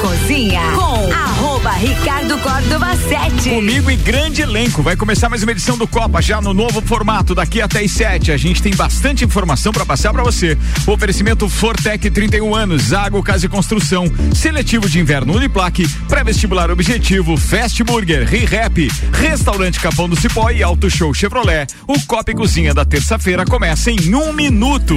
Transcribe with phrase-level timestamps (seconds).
[0.00, 3.50] Cozinha com arroba Ricardo Córdova 7.
[3.50, 4.82] Comigo e grande elenco.
[4.82, 8.30] Vai começar mais uma edição do Copa, já no novo formato, daqui até as 7.
[8.30, 10.56] A gente tem bastante informação para passar para você.
[10.86, 17.82] Oferecimento Fortec 31 anos, Zago Casa e Construção, Seletivo de Inverno Uniplaque, Pré-Vestibular Objetivo, Fast
[17.82, 21.66] Burger, ReRap, Restaurante Capão do Cipó e Auto Show Chevrolet.
[21.86, 24.96] O Copa e Cozinha da terça-feira começa em um minuto.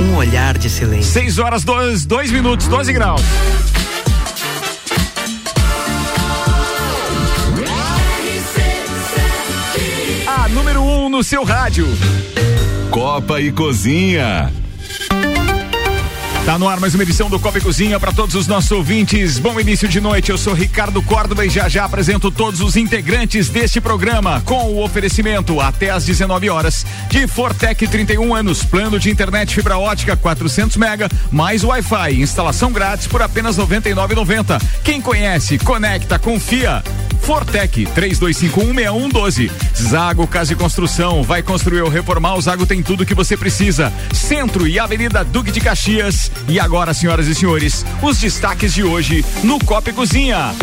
[0.00, 1.12] Um olhar de silêncio.
[1.12, 3.22] 6 horas, 2 dois minutos, 12 graus.
[10.26, 11.86] A número 1 um no seu rádio.
[12.90, 14.50] Copa e Cozinha.
[16.44, 19.38] Tá no ar mais uma edição do Copa Cozinha para todos os nossos ouvintes.
[19.38, 20.30] Bom início de noite.
[20.30, 24.82] Eu sou Ricardo Córdova e já já apresento todos os integrantes deste programa com o
[24.82, 30.78] oferecimento até às 19 horas de Fortec 31 anos, plano de internet fibra ótica 400
[30.78, 34.60] mega mais Wi-Fi, instalação grátis por apenas 99,90.
[34.82, 36.82] Quem conhece, conecta, confia.
[37.22, 39.50] Fortec 32516112.
[39.76, 41.22] Zago Casa e Construção.
[41.22, 42.34] Vai construir ou reformar?
[42.36, 43.92] O Zago tem tudo que você precisa.
[44.12, 46.30] Centro e Avenida Duque de Caxias.
[46.48, 50.54] E agora, senhoras e senhores, os destaques de hoje no Copa e Cozinha.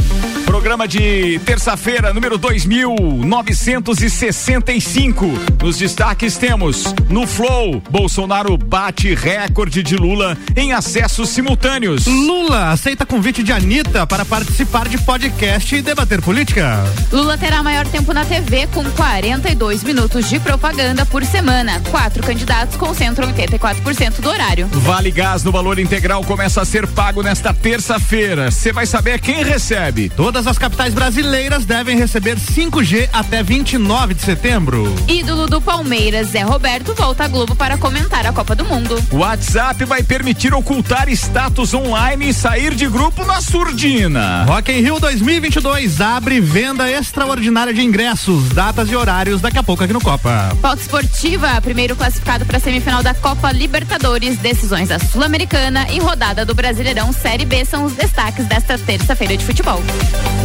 [0.48, 5.26] Programa de terça-feira, número 2965.
[5.62, 12.08] Nos destaques temos no Flow, Bolsonaro bate recorde de Lula em acessos simultâneos.
[12.08, 16.82] Lula aceita convite de Anitta para participar de podcast e debater política.
[17.12, 21.82] Lula terá maior tempo na TV com 42 minutos de propaganda por semana.
[21.92, 24.70] Quatro candidatos concentram 84% do horário.
[24.72, 28.50] Vale Gás no valor integral começa a ser pago nesta terça-feira.
[28.50, 30.10] Você vai saber quem recebe.
[30.38, 34.94] Todas as capitais brasileiras devem receber 5G até 29 de setembro.
[35.08, 39.04] Ídolo do Palmeiras, Zé Roberto, volta à Globo para comentar a Copa do Mundo.
[39.10, 44.46] O WhatsApp vai permitir ocultar status online e sair de grupo na surdina.
[44.46, 49.84] Rock in Rio 2022 abre venda extraordinária de ingressos, datas e horários daqui a pouco
[49.84, 50.56] aqui no Copa.
[50.62, 56.46] Pauta esportiva, primeiro classificado para a semifinal da Copa Libertadores, decisões da Sul-Americana e rodada
[56.46, 59.82] do Brasileirão Série B são os destaques desta terça-feira de futebol.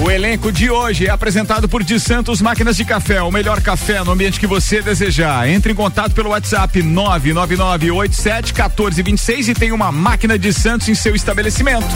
[0.02, 4.02] O elenco de hoje é apresentado por De Santos Máquinas de Café, o melhor café
[4.02, 5.48] no ambiente que você desejar.
[5.48, 11.86] Entre em contato pelo WhatsApp 999871426 e tem uma máquina de Santos em seu estabelecimento.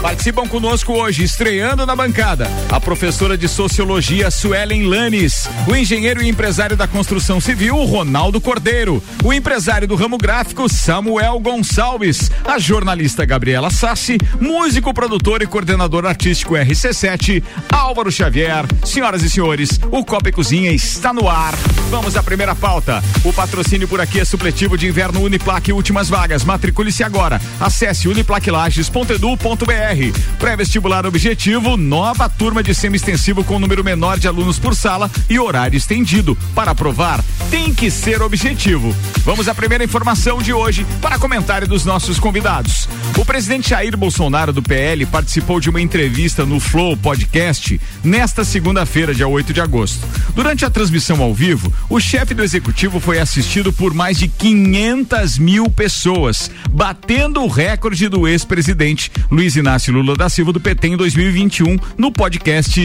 [0.00, 6.28] Participam conosco hoje, estreando na bancada, a professora de Sociologia Suelen Lanes, o engenheiro e
[6.28, 13.24] empresário da construção civil Ronaldo Cordeiro, o empresário do ramo gráfico Samuel Gonçalves, a jornalista
[13.24, 17.35] Gabriela Sassi, músico, produtor e coordenador artístico RC7
[17.70, 18.64] Álvaro Xavier.
[18.84, 21.54] Senhoras e senhores, o Copa e Cozinha está no ar.
[21.90, 23.02] Vamos à primeira pauta.
[23.24, 26.44] O patrocínio por aqui é supletivo de inverno Uniplaque últimas vagas.
[26.44, 27.40] Matricule-se agora.
[27.60, 30.20] Acesse uniplaquilages.edu.br.
[30.38, 35.76] Pré-vestibular objetivo, nova turma de semi-extensivo com número menor de alunos por sala e horário
[35.76, 36.36] estendido.
[36.54, 38.94] Para aprovar, tem que ser objetivo.
[39.24, 42.88] Vamos à primeira informação de hoje para comentário dos nossos convidados.
[43.18, 47.25] O presidente Jair Bolsonaro do PL participou de uma entrevista no Flow Podcast
[48.02, 50.06] nesta segunda-feira, dia 8 de agosto.
[50.34, 55.38] Durante a transmissão ao vivo, o chefe do executivo foi assistido por mais de 500
[55.38, 60.96] mil pessoas, batendo o recorde do ex-presidente Luiz Inácio Lula da Silva do PT em
[60.96, 62.80] 2021 no podcast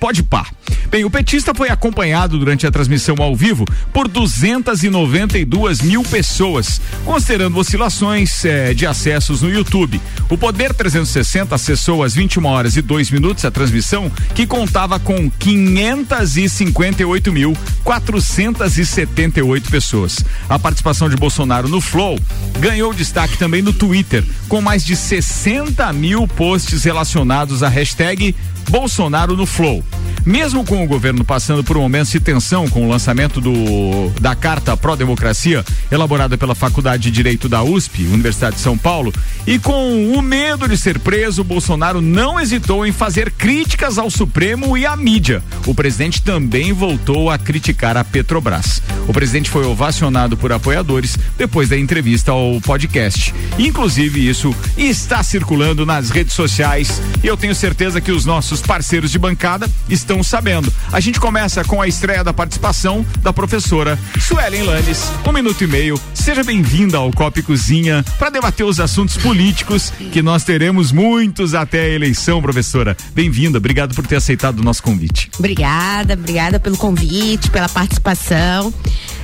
[0.00, 0.57] Podpah.
[0.90, 7.58] Bem, o petista foi acompanhado durante a transmissão ao vivo por 292 mil pessoas, considerando
[7.58, 10.00] oscilações eh, de acessos no YouTube.
[10.30, 15.30] O Poder 360 acessou às 21 horas e 2 minutos a transmissão, que contava com
[15.30, 20.24] 558 mil 478 pessoas.
[20.48, 22.18] A participação de Bolsonaro no Flow
[22.58, 28.34] ganhou destaque também no Twitter, com mais de 60 mil posts relacionados à hashtag
[28.68, 29.82] Bolsonaro no Flow.
[30.24, 34.34] Mesmo com o governo passando por um momento de tensão com o lançamento do, da
[34.34, 39.12] Carta Pró-Democracia, elaborada pela Faculdade de Direito da USP, Universidade de São Paulo,
[39.46, 44.76] e com o medo de ser preso, Bolsonaro não hesitou em fazer críticas ao Supremo
[44.76, 45.42] e à mídia.
[45.64, 48.82] O presidente também voltou a criticar a Petrobras.
[49.06, 53.34] O presidente foi ovacionado por apoiadores depois da entrevista ao podcast.
[53.58, 59.10] Inclusive, isso está circulando nas redes sociais e eu tenho certeza que os nossos parceiros
[59.10, 60.72] de bancada estão sabendo.
[60.92, 65.10] A gente começa com a estreia da participação da professora Suelen Lanes.
[65.26, 66.00] Um minuto e meio.
[66.14, 71.82] Seja bem-vinda ao Copa Cozinha para debater os assuntos políticos que nós teremos muitos até
[71.82, 72.96] a eleição, professora.
[73.14, 75.30] Bem-vinda, obrigado por ter aceitado o nosso convite.
[75.38, 78.72] Obrigada, obrigada pelo convite, pela participação.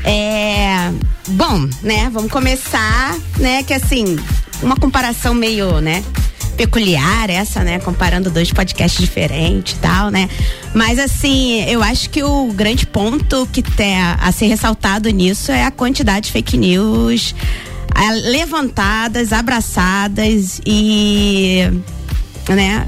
[0.05, 0.93] É,
[1.29, 4.19] bom, né, vamos começar, né, que assim,
[4.63, 6.05] uma comparação meio, né,
[6.57, 7.79] peculiar essa, né?
[7.79, 10.29] Comparando dois podcasts diferentes e tal, né?
[10.75, 15.53] Mas assim, eu acho que o grande ponto que tem a, a ser ressaltado nisso
[15.53, 17.35] é a quantidade de fake news
[18.25, 21.63] levantadas, abraçadas e
[22.49, 22.87] né?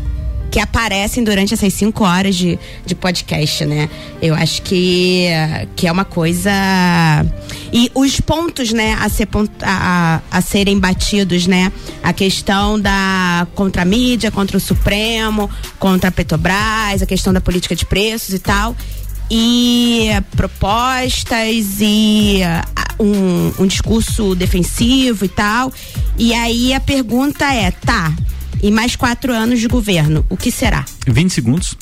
[0.50, 3.88] Que aparecem durante essas cinco horas de, de podcast, né?
[4.20, 5.26] Eu acho que,
[5.74, 6.50] que é uma coisa.
[7.72, 9.28] E os pontos, né, a, ser,
[9.62, 11.72] a, a serem batidos, né?
[12.02, 17.40] A questão da contra a mídia, contra o Supremo, contra a Petrobras, a questão da
[17.40, 18.74] política de preços e tal
[19.30, 22.40] e propostas e
[22.98, 25.72] um, um, discurso defensivo e tal.
[26.16, 28.14] E aí a pergunta é, tá,
[28.62, 30.84] e mais quatro anos de governo, o que será?
[31.06, 31.76] 20 segundos.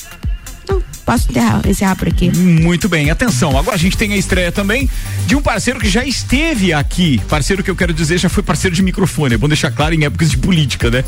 [0.67, 2.29] Não, posso encerrar, encerrar por aqui.
[2.35, 3.57] Muito bem, atenção.
[3.57, 4.89] Agora a gente tem a estreia também
[5.25, 7.21] de um parceiro que já esteve aqui.
[7.29, 9.35] Parceiro que eu quero dizer já foi parceiro de microfone.
[9.35, 11.03] É bom deixar claro em épocas de política, né?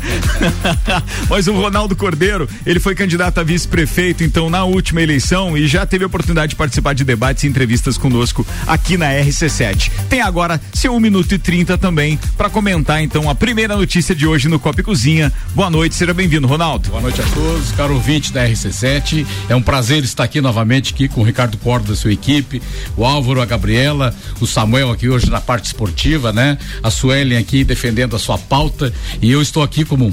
[1.28, 5.84] Mas o Ronaldo Cordeiro, ele foi candidato a vice-prefeito, então, na última eleição e já
[5.84, 9.90] teve a oportunidade de participar de debates e entrevistas conosco aqui na RC7.
[10.08, 14.26] Tem agora seu 1 minuto e 30 também para comentar, então, a primeira notícia de
[14.26, 15.32] hoje no Copa e Cozinha.
[15.54, 16.90] Boa noite, seja bem-vindo, Ronaldo.
[16.90, 19.26] Boa noite a todos, caro ouvinte da RC7.
[19.48, 22.60] É um prazer estar aqui novamente aqui com o Ricardo Cordo da sua equipe,
[22.96, 26.58] o Álvaro, a Gabriela, o Samuel aqui hoje na parte esportiva, né?
[26.82, 28.92] A Suelen aqui defendendo a sua pauta
[29.22, 30.12] e eu estou aqui como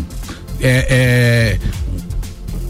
[0.62, 1.60] é, é,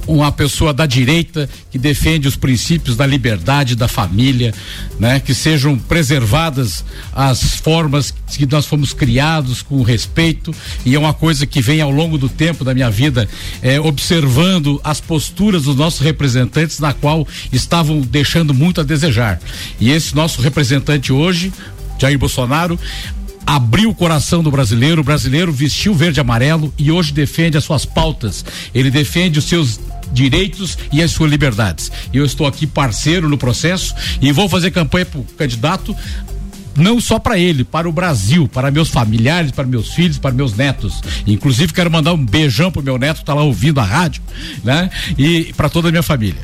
[0.07, 4.53] uma pessoa da direita que defende os princípios da liberdade da família,
[4.99, 5.19] né?
[5.19, 10.53] Que sejam preservadas as formas que nós fomos criados com respeito
[10.85, 13.27] e é uma coisa que vem ao longo do tempo da minha vida
[13.61, 19.39] é, observando as posturas dos nossos representantes na qual estavam deixando muito a desejar
[19.79, 21.51] e esse nosso representante hoje
[21.99, 22.77] Jair Bolsonaro
[23.45, 27.63] abriu o coração do brasileiro, o brasileiro vestiu verde e amarelo e hoje defende as
[27.63, 28.43] suas pautas.
[28.73, 29.79] Ele defende os seus
[30.11, 31.91] direitos e as suas liberdades.
[32.13, 35.95] Eu estou aqui parceiro no processo e vou fazer campanha para o candidato
[36.77, 40.55] não só para ele, para o Brasil, para meus familiares, para meus filhos, para meus
[40.55, 41.01] netos.
[41.25, 44.21] Inclusive quero mandar um beijão pro meu neto que tá lá ouvindo a rádio,
[44.63, 44.89] né?
[45.17, 46.41] E para toda a minha família.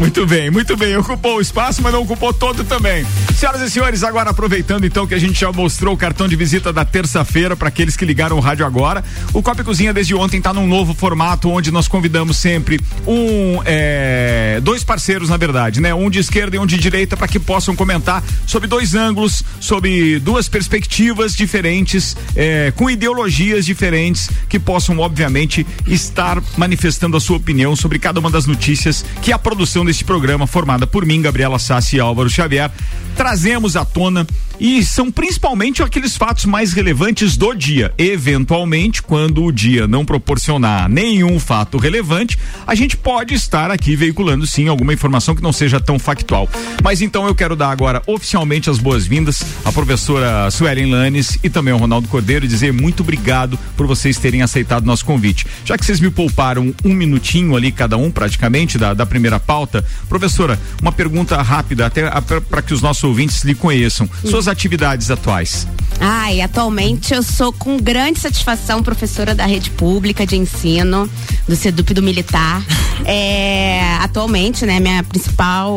[0.00, 0.96] Muito bem, muito bem.
[0.96, 3.04] Ocupou o espaço, mas não ocupou todo também.
[3.36, 6.72] Senhoras e senhores, agora aproveitando então que a gente já mostrou o cartão de visita
[6.72, 10.54] da terça-feira para aqueles que ligaram o rádio agora, o Copa Cozinha desde ontem está
[10.54, 15.94] num novo formato onde nós convidamos sempre um, é, dois parceiros na verdade, né?
[15.94, 20.18] Um de esquerda e um de direita para que possam comentar sobre dois ângulos, sobre
[20.18, 27.76] duas perspectivas diferentes, é, com ideologias diferentes que possam obviamente estar manifestando a sua opinião
[27.76, 31.96] sobre cada uma das notícias que a produção deste programa, formada por mim, Gabriela Sassi
[31.96, 32.70] e Álvaro Xavier,
[33.16, 34.26] trazemos à tona
[34.60, 37.94] e são principalmente aqueles fatos mais relevantes do dia.
[37.96, 44.46] Eventualmente, quando o dia não proporcionar nenhum fato relevante, a gente pode estar aqui veiculando
[44.46, 46.48] sim alguma informação que não seja tão factual.
[46.84, 51.72] Mas então eu quero dar agora oficialmente as boas-vindas à professora Suelen Lanes e também
[51.72, 55.46] ao Ronaldo Cordeiro e dizer muito obrigado por vocês terem aceitado nosso convite.
[55.64, 59.82] Já que vocês me pouparam um minutinho ali cada um praticamente da, da primeira pauta,
[60.08, 64.08] professora, uma pergunta rápida até para que os nossos ouvintes lhe conheçam.
[64.24, 65.66] Suas atividades atuais?
[66.00, 71.08] Ai, atualmente eu sou com grande satisfação professora da rede pública de ensino
[71.46, 72.62] do Sedup do Militar.
[73.04, 75.76] é, atualmente, né, minha principal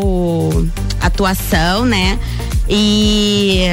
[1.02, 2.18] atuação, né?
[2.70, 3.66] E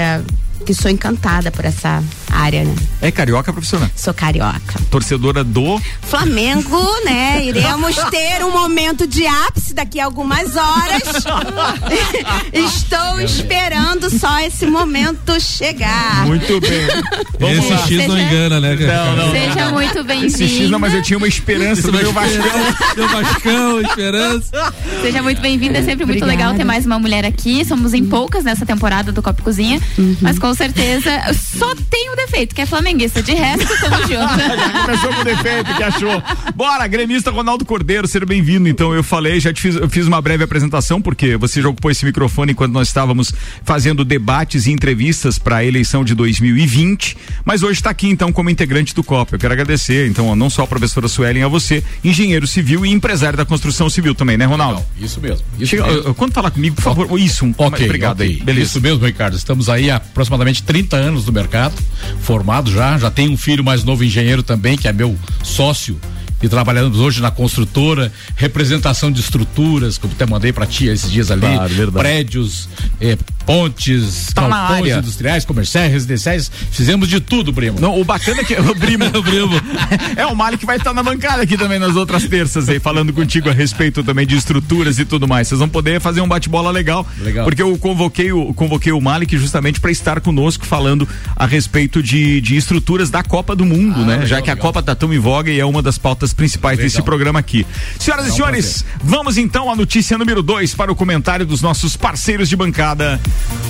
[0.65, 2.75] que sou encantada por essa área, né?
[3.01, 3.89] É carioca profissional.
[3.97, 4.79] Sou carioca.
[4.91, 7.45] Torcedora do Flamengo, né?
[7.47, 11.03] Iremos ter um momento de ápice daqui a algumas horas.
[12.53, 16.27] Estou esperando só esse momento chegar.
[16.27, 16.87] Muito bem.
[17.39, 17.79] Vamos Esse lá.
[17.79, 18.77] X não Seja- engana, né?
[18.77, 19.05] cara?
[19.05, 19.31] Não, não.
[19.33, 22.45] Seja muito Esse X não, mas eu tinha uma esperança do meu Vascão.
[22.95, 24.75] Deu Vascão, esperança.
[25.01, 25.79] Seja muito bem-vinda.
[25.79, 26.51] É sempre muito Obrigada.
[26.51, 27.65] legal ter mais uma mulher aqui.
[27.65, 29.81] Somos em poucas nessa temporada do Copo Cozinha.
[30.21, 33.23] Mas com certeza só tem um defeito, que é flamenguista.
[33.23, 34.83] De resto, estamos juntos.
[34.85, 36.23] Começou com o defeito que achou.
[36.55, 38.69] Bora, gremista Ronaldo Cordeiro, seja bem-vindo.
[38.69, 41.91] Então, eu falei, já te fiz, eu fiz uma breve apresentação, porque você já ocupou
[41.91, 43.33] esse microfone enquanto nós estávamos
[43.65, 47.17] fazendo debates e entrevistas para a eleição de 2020.
[47.45, 49.33] Mas hoje está aqui, então, como integrante do COP.
[49.33, 53.37] Eu quero agradecer, então, não só a professora Suelen, a você, engenheiro civil e empresário
[53.37, 54.85] da construção civil também, né, Ronaldo?
[55.01, 55.45] Isso mesmo.
[55.59, 56.15] Isso Chega, mesmo.
[56.15, 58.27] quando falar comigo, por favor, isso, um, Ok, obrigado ok.
[58.27, 58.43] aí.
[58.43, 58.67] Beleza.
[58.71, 59.37] Isso mesmo, Ricardo.
[59.37, 60.01] Estamos aí há
[60.41, 61.75] aproximadamente 30 anos no mercado,
[62.21, 62.99] formado já.
[62.99, 65.99] Já tenho um filho mais novo engenheiro também, que é meu sócio.
[66.43, 71.31] E trabalhando hoje na construtora, representação de estruturas, como até mandei pra tia esses dias
[71.31, 72.67] ali, Claro, prédios,
[72.99, 73.19] eh,
[73.55, 74.99] pontes, Tá na área.
[74.99, 77.81] industriais, comerciais, residenciais, fizemos de tudo, primo.
[77.81, 79.61] Não, o bacana é que o primo, o primo.
[80.17, 83.13] É o Mali que vai estar na bancada aqui também nas outras terças aí, falando
[83.13, 85.49] contigo a respeito também de estruturas e tudo mais.
[85.49, 87.45] Vocês vão poder fazer um bate-bola legal, Legal.
[87.45, 92.41] Porque eu convoquei o, convoquei o Malik justamente para estar conosco falando a respeito de,
[92.41, 94.13] de estruturas da Copa do Mundo, Ah, né?
[94.13, 94.67] legal, Já que a legal.
[94.69, 96.89] Copa tá tão em voga e é uma das pautas principais Legal.
[96.91, 97.67] desse programa aqui.
[97.99, 102.49] Senhoras e senhores, vamos então à notícia número 2 para o comentário dos nossos parceiros
[102.49, 103.21] de bancada.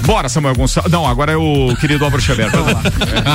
[0.04, 0.90] Bora, Samuel Gonçalves.
[0.90, 2.50] Não, agora é o querido Álvaro Xavier.
[2.50, 2.82] Vamos lá.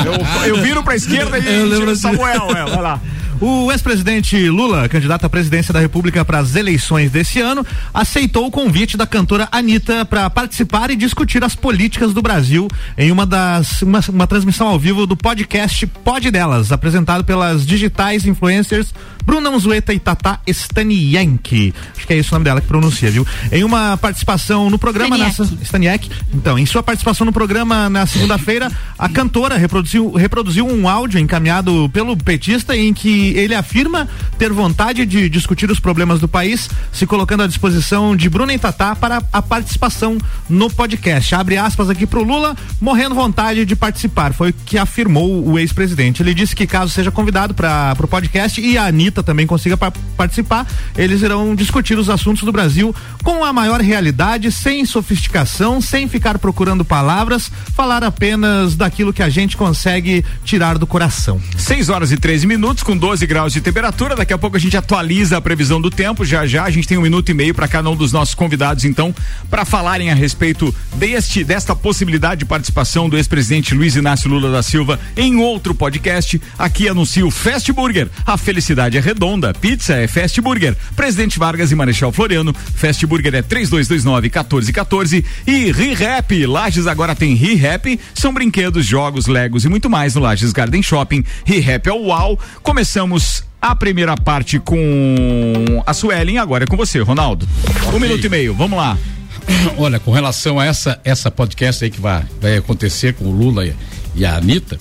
[0.46, 2.02] Eu, eu viro pra esquerda e Eu lembro assim.
[2.02, 2.50] Samuel.
[2.52, 3.00] É, vai lá.
[3.42, 8.52] O ex-presidente Lula, candidato à presidência da República para as eleições desse ano, aceitou o
[8.52, 13.82] convite da cantora Anitta para participar e discutir as políticas do Brasil em uma das
[13.82, 18.94] uma, uma transmissão ao vivo do podcast Pod Delas, apresentado pelas digitais influencers
[19.26, 21.74] Bruna Manzueta e Tata Staniak.
[21.96, 23.26] Acho que é esse o nome dela que pronuncia, viu?
[23.52, 26.10] Em uma participação no programa Staniak.
[26.10, 26.26] nessa.
[26.34, 31.90] Então, em sua participação no programa na segunda-feira, a cantora reproduziu, reproduziu um áudio encaminhado
[31.92, 37.06] pelo petista em que ele afirma ter vontade de discutir os problemas do país, se
[37.06, 40.18] colocando à disposição de Bruna e Tatá para a participação
[40.50, 41.34] no podcast.
[41.36, 44.34] Abre aspas aqui pro Lula, morrendo vontade de participar.
[44.34, 46.22] Foi o que afirmou o ex-presidente.
[46.22, 49.92] Ele disse que caso seja convidado para o podcast e a Anitta também consiga pa-
[50.18, 50.66] participar,
[50.98, 52.94] eles irão discutir os assuntos do Brasil
[53.24, 59.30] com a maior realidade, sem sofisticação, sem ficar procurando palavras, falar apenas daquilo que a
[59.30, 61.40] gente consegue tirar do coração.
[61.58, 64.16] 6 horas e 13 minutos, com 12 graus de temperatura.
[64.16, 66.26] Daqui a pouco a gente atualiza a previsão do tempo.
[66.26, 68.84] Já já a gente tem um minuto e meio para cada um dos nossos convidados,
[68.86, 69.14] então,
[69.50, 74.62] para falarem a respeito deste desta possibilidade de participação do ex-presidente Luiz Inácio Lula da
[74.64, 76.42] Silva em outro podcast.
[76.58, 78.10] Aqui anuncio Fast Burger.
[78.26, 79.54] A felicidade é redonda.
[79.54, 80.76] Pizza é Fast Burger.
[80.96, 82.54] Presidente Vargas e Marechal Floriano.
[82.54, 86.46] Fast Burger é 3229 1414 e ReHap.
[86.46, 88.00] Lages agora tem ReHap.
[88.16, 91.24] São brinquedos, jogos, legos e muito mais no Lages Garden Shopping.
[91.46, 92.40] ReHap é o UAU.
[92.64, 97.48] Começamos a primeira parte com a Suelen, agora é com você, Ronaldo.
[97.94, 98.98] Um minuto e meio, vamos lá.
[99.78, 103.66] Olha, com relação a essa essa podcast aí que vai, vai acontecer com o Lula
[103.66, 103.74] e,
[104.16, 104.80] e a Anitta,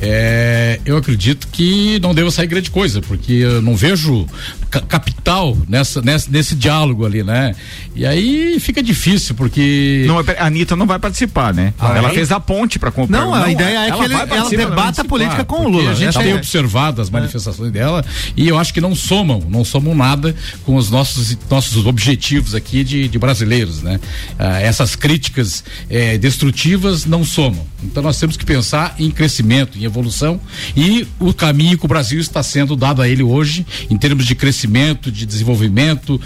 [0.00, 4.26] é, eu acredito que não deva sair grande coisa, porque eu não vejo
[4.70, 7.54] capital nessa, nessa, nesse diálogo ali, né?
[7.94, 10.04] E aí fica difícil, porque.
[10.06, 11.72] Não, a Anitta não vai participar, né?
[11.78, 12.14] Ah, ela é?
[12.14, 13.18] fez a ponte para comprar.
[13.20, 15.90] Não, a ideia é ela que ele- ela debata a política com o Lula.
[15.92, 18.04] A gente Essa tem é- observado as manifestações dela
[18.36, 22.82] e eu acho que não somam, não somam nada com os nossos nossos objetivos aqui
[22.84, 23.98] de, de brasileiros, né?
[24.38, 27.66] Ah, essas críticas eh, destrutivas não somam.
[27.82, 30.40] Então nós temos que pensar em crescimento, em evolução
[30.76, 34.34] e o caminho que o Brasil está sendo dado a ele hoje em termos de
[34.34, 34.55] crescimento,
[35.10, 36.20] de desenvolvimento,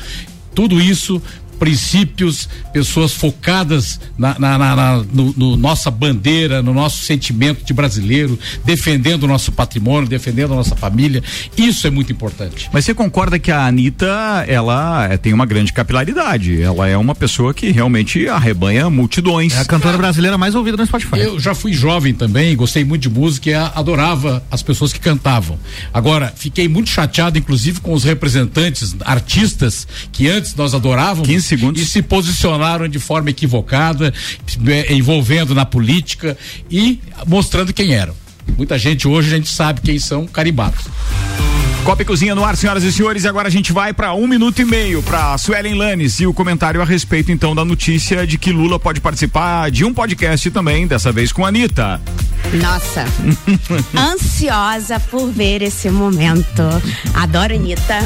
[0.54, 1.22] tudo isso
[1.60, 7.72] princípios, pessoas focadas na, na- na- na- no, no nossa bandeira, no nosso sentimento de
[7.72, 11.22] brasileiro, defendendo o nosso patrimônio, defendendo a nossa família.
[11.56, 12.68] Isso é muito importante.
[12.72, 14.06] Mas você concorda que a Anitta,
[14.48, 16.60] ela é, tem uma grande capilaridade.
[16.60, 19.54] Ela é uma pessoa que realmente arrebanha multidões.
[19.54, 21.18] É a cantora brasileira mais ouvida no Spotify.
[21.20, 25.58] Eu já fui jovem também, gostei muito de música e adorava as pessoas que cantavam.
[25.92, 31.82] Agora, fiquei muito chateado, inclusive, com os representantes, artistas que antes nós adorávamos 15 segundos.
[31.82, 34.12] e se posicionaram de forma equivocada,
[34.66, 36.36] eh, envolvendo na política
[36.70, 38.14] e mostrando quem eram.
[38.56, 40.84] Muita gente hoje a gente sabe quem são carimbados.
[41.84, 43.24] Copa e Cozinha no ar, senhoras e senhores.
[43.24, 46.34] E agora a gente vai para um minuto e meio para Suelen Lanes e o
[46.34, 50.86] comentário a respeito então da notícia de que Lula pode participar de um podcast também,
[50.86, 52.00] dessa vez com a Anitta.
[52.54, 53.04] Nossa,
[53.96, 56.62] ansiosa por ver esse momento.
[57.14, 57.98] Adoro Anitta.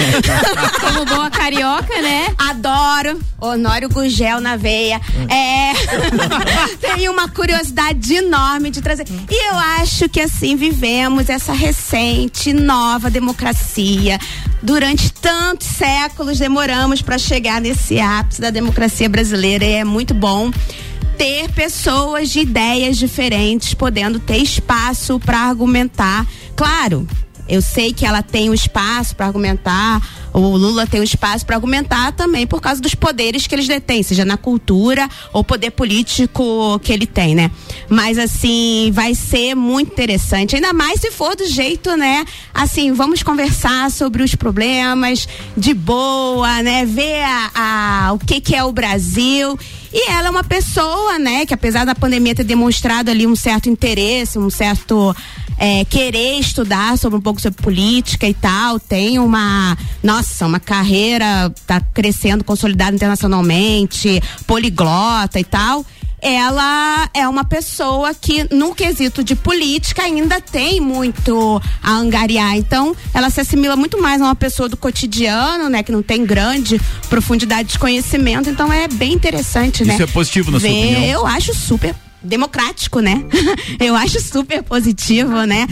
[0.80, 2.28] Como boa carioca, né?
[2.38, 3.18] Adoro.
[3.40, 5.00] Honório Gugel na veia.
[5.28, 5.72] É.
[6.80, 9.06] Tenho uma curiosidade enorme de trazer.
[9.28, 14.18] E eu acho que assim vivemos essa recente nova democracia.
[14.62, 20.50] Durante tantos séculos demoramos para chegar nesse ápice da democracia brasileira e é muito bom
[21.16, 26.26] ter pessoas de ideias diferentes podendo ter espaço para argumentar.
[26.56, 27.06] Claro,
[27.48, 30.00] eu sei que ela tem o um espaço para argumentar,
[30.32, 33.66] o Lula tem o um espaço para argumentar também por causa dos poderes que eles
[33.66, 37.50] detêm, seja na cultura ou poder político que ele tem, né?
[37.88, 42.24] Mas assim, vai ser muito interessante, ainda mais se for do jeito, né?
[42.54, 46.84] Assim, vamos conversar sobre os problemas de boa, né?
[46.86, 49.58] Ver a, a o que que é o Brasil.
[49.92, 53.68] E ela é uma pessoa, né, que apesar da pandemia ter demonstrado ali um certo
[53.68, 55.14] interesse, um certo
[55.62, 61.54] é, querer estudar sobre um pouco sobre política e tal, tem uma, nossa, uma carreira,
[61.64, 65.86] tá crescendo, consolidada internacionalmente, poliglota e tal
[66.24, 72.56] ela é uma pessoa que, no quesito de política, ainda tem muito a angariar.
[72.56, 75.82] Então, ela se assimila muito mais a uma pessoa do cotidiano, né?
[75.82, 78.48] Que não tem grande profundidade de conhecimento.
[78.48, 79.94] Então, é bem interessante, né?
[79.94, 81.02] Isso é positivo na Ver, sua opinião?
[81.02, 81.92] Eu acho super
[82.22, 83.24] democrático, né?
[83.80, 85.66] Eu acho super positivo, né?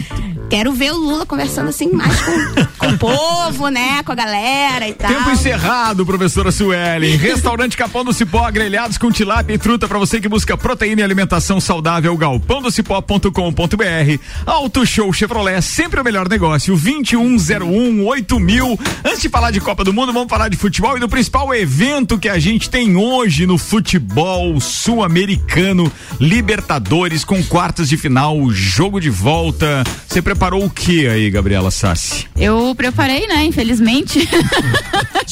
[0.49, 2.31] Quero ver o Lula conversando assim mais com,
[2.77, 4.03] com o povo, né?
[4.03, 5.09] Com a galera e tal.
[5.09, 7.15] Tempo encerrado, professora Suelen.
[7.15, 11.03] Restaurante Capão do Cipó, grelhados com tilápia e truta para você que busca proteína e
[11.03, 14.19] alimentação saudável, galpãodocipó.com.br.
[14.45, 18.79] Auto Show Chevrolet, sempre o melhor negócio, 2101 8000.
[19.05, 22.17] Antes de falar de Copa do Mundo, vamos falar de futebol e do principal evento
[22.17, 25.91] que a gente tem hoje no futebol sul-americano,
[26.41, 29.83] Libertadores com quartas de final, jogo de volta.
[30.07, 32.25] Você preparou o que aí, Gabriela Sassi?
[32.35, 33.45] Eu preparei, né?
[33.45, 34.27] Infelizmente.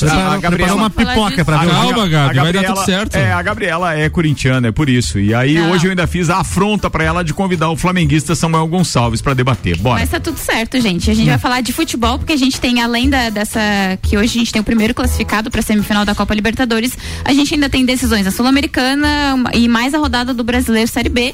[0.07, 1.71] A Gabriela uma pipoca pra A ver.
[1.71, 3.15] Calma, a Gabi, vai dar Gabriela- tudo certo.
[3.15, 5.19] É, a Gabriela é corintiana, é por isso.
[5.19, 5.71] E aí Não.
[5.71, 9.33] hoje eu ainda fiz a afronta pra ela de convidar o flamenguista Samuel Gonçalves pra
[9.33, 9.77] debater.
[9.77, 9.99] Bora.
[9.99, 11.09] Mas tá tudo certo, gente.
[11.11, 13.59] A gente vai falar de futebol, porque a gente tem, além da, dessa.
[14.03, 17.53] Que hoje a gente tem o primeiro classificado pra semifinal da Copa Libertadores, a gente
[17.55, 21.33] ainda tem decisões da Sul-Americana e mais a rodada do Brasileiro Série B.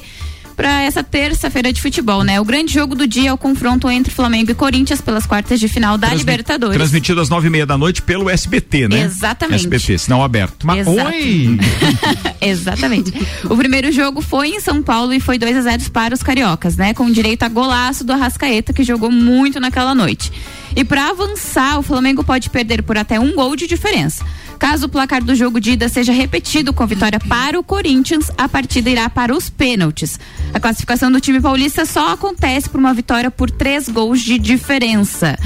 [0.54, 2.40] Pra essa terça-feira de futebol, né?
[2.40, 5.68] O grande jogo do dia é o confronto entre Flamengo e Corinthians pelas quartas de
[5.68, 6.76] final da Transmi- Libertadores.
[6.78, 9.02] Transmitido às nove e meia da noite pelo SBT, né?
[9.02, 9.66] Exatamente.
[9.66, 10.66] SBT, sinal aberto.
[10.66, 11.58] Mas, oi!
[12.40, 13.12] Exatamente.
[13.50, 16.74] O primeiro jogo foi em São Paulo e foi 2 a 0 para os cariocas,
[16.76, 16.94] né?
[16.94, 20.32] Com direito a golaço do Arrascaeta, que jogou muito naquela noite.
[20.74, 24.24] E para avançar, o Flamengo pode perder por até um gol de diferença.
[24.58, 28.48] Caso o placar do jogo de ida seja repetido com vitória para o Corinthians, a
[28.48, 30.18] partida irá para os pênaltis.
[30.54, 35.38] A classificação do time paulista só acontece por uma vitória por três gols de diferença.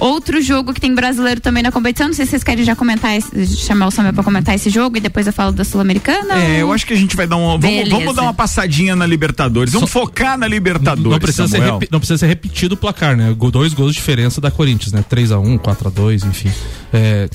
[0.00, 3.16] Outro jogo que tem brasileiro também na competição, não sei se vocês querem já comentar,
[3.16, 6.34] esse- chamar o Samuel para comentar esse jogo e depois eu falo da Sul-Americana.
[6.34, 7.56] É, eu ou- acho que a gente vai dar um.
[7.56, 9.72] Vamos, vamos dar uma passadinha na Libertadores.
[9.72, 11.12] Vamos focar na Libertadores.
[11.12, 13.32] Não precisa, ser repi- não precisa ser repetido o placar, né?
[13.52, 15.04] Dois gols de diferença da Corinthians, né?
[15.08, 16.50] 3x1, 4x2, enfim.
[16.92, 17.28] É,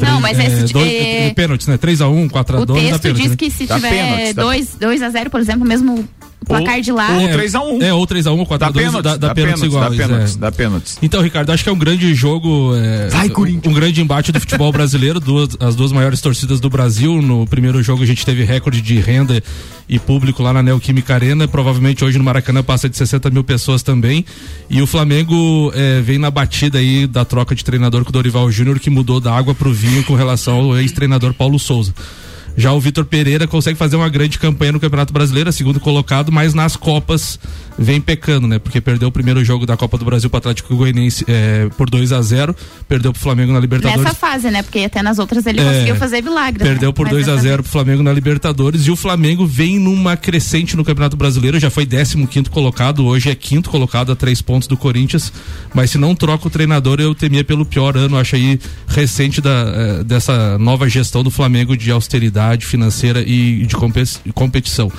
[0.00, 1.76] Não, mas esse- dois, é- pênaltis, né?
[1.78, 3.36] 3x1, 4x2 O texto diz né?
[3.36, 6.06] que se Dá tiver pênalti, dá 2 2 a 0 por exemplo, mesmo
[6.44, 7.10] o placar de lá.
[7.12, 7.82] ou É, 3 a 1.
[7.82, 9.96] É, ou 3x1, ou Dá 4x2 pênaltis, dá, dá, dá pênaltis pênaltis, iguais.
[9.96, 10.38] dá pênaltis, é.
[10.38, 10.98] dá pênaltis.
[11.02, 12.72] Então, Ricardo, acho que é um grande jogo.
[12.76, 13.72] É, Vai, Corinthians.
[13.72, 15.18] Um grande embate do futebol brasileiro.
[15.18, 17.20] Duas, as duas maiores torcidas do Brasil.
[17.22, 19.42] No primeiro jogo a gente teve recorde de renda
[19.88, 21.48] e público lá na Neoquímica Arena.
[21.48, 24.24] Provavelmente hoje no Maracanã passa de 60 mil pessoas também.
[24.68, 28.50] E o Flamengo é, vem na batida aí da troca de treinador com o Dorival
[28.50, 31.94] Júnior, que mudou da água pro vinho com relação ao ex-treinador Paulo Souza.
[32.56, 36.30] Já o Vitor Pereira consegue fazer uma grande campanha no Campeonato Brasileiro, é segundo colocado,
[36.30, 37.38] mas nas Copas
[37.76, 38.60] vem pecando, né?
[38.60, 41.90] Porque perdeu o primeiro jogo da Copa do Brasil para o Atlético Goianiense é, por
[41.90, 42.54] 2 a 0
[42.88, 44.00] perdeu pro Flamengo na Libertadores.
[44.04, 44.62] Nessa fase, né?
[44.62, 46.62] Porque até nas outras ele É, conseguiu fazer milagres.
[46.66, 46.94] Perdeu né?
[46.94, 49.80] por Mas 2 a dessa 0 vez- pro Flamengo na Libertadores e o Flamengo vem
[49.80, 54.16] numa crescente no Campeonato Brasileiro, já foi 15 quinto colocado, hoje é quinto colocado a
[54.16, 55.32] três pontos do Corinthians,
[55.74, 59.50] mas se não troca o treinador, eu temia pelo pior ano, acho aí recente da,
[59.50, 61.90] eh, dessa nova gestão do Flamengo de
[62.66, 64.02] financeira e de compe-
[64.34, 64.90] competição.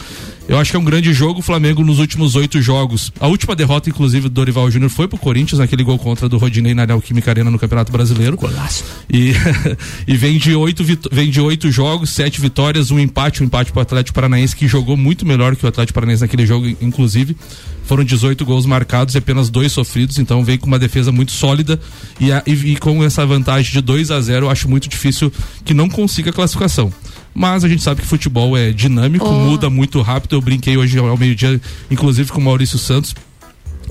[0.47, 1.39] Eu acho que é um grande jogo.
[1.39, 3.11] O Flamengo nos últimos oito jogos.
[3.19, 6.75] A última derrota, inclusive, do Dorival Júnior foi pro Corinthians, naquele gol contra do Rodinei
[6.75, 8.37] na Neoquímica Arena no Campeonato Brasileiro.
[8.37, 8.83] Golaço.
[9.11, 9.33] E,
[10.07, 13.81] e vem, de oito, vem de oito jogos, sete vitórias, um empate, um empate pro
[13.81, 17.35] Atlético Paranaense, que jogou muito melhor que o Atlético Paranaense naquele jogo, inclusive.
[17.83, 21.79] Foram 18 gols marcados e apenas dois sofridos, então vem com uma defesa muito sólida
[22.19, 25.31] e, a- e- e com essa vantagem de 2 a 0 eu acho muito difícil
[25.63, 26.91] que não consiga a classificação.
[27.37, 29.31] Mas a gente sabe que futebol é dinâmico, Oh.
[29.33, 30.35] muda muito rápido.
[30.37, 31.59] Eu brinquei hoje ao meio-dia,
[31.91, 33.13] inclusive com o Maurício Santos,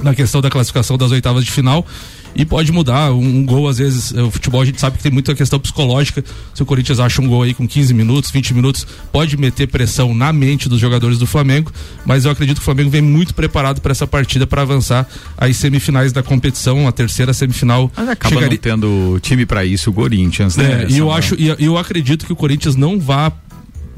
[0.02, 1.86] na questão da classificação das oitavas de final.
[2.36, 5.02] E pode mudar, um, um gol às vezes, eh, o futebol a gente sabe que
[5.04, 6.24] tem muita questão psicológica.
[6.52, 10.12] Se o Corinthians acha um gol aí com 15 minutos, 20 minutos, pode meter pressão
[10.14, 11.70] na mente dos jogadores do Flamengo,
[12.04, 15.06] mas eu acredito que o Flamengo vem muito preparado para essa partida para avançar
[15.38, 17.90] às semifinais da competição, a terceira semifinal.
[17.96, 20.86] Mas acaba chegaria- não tendo time pra isso, o Corinthians, né?
[20.88, 23.30] é, e eu acho, e eu acredito que o Corinthians não vá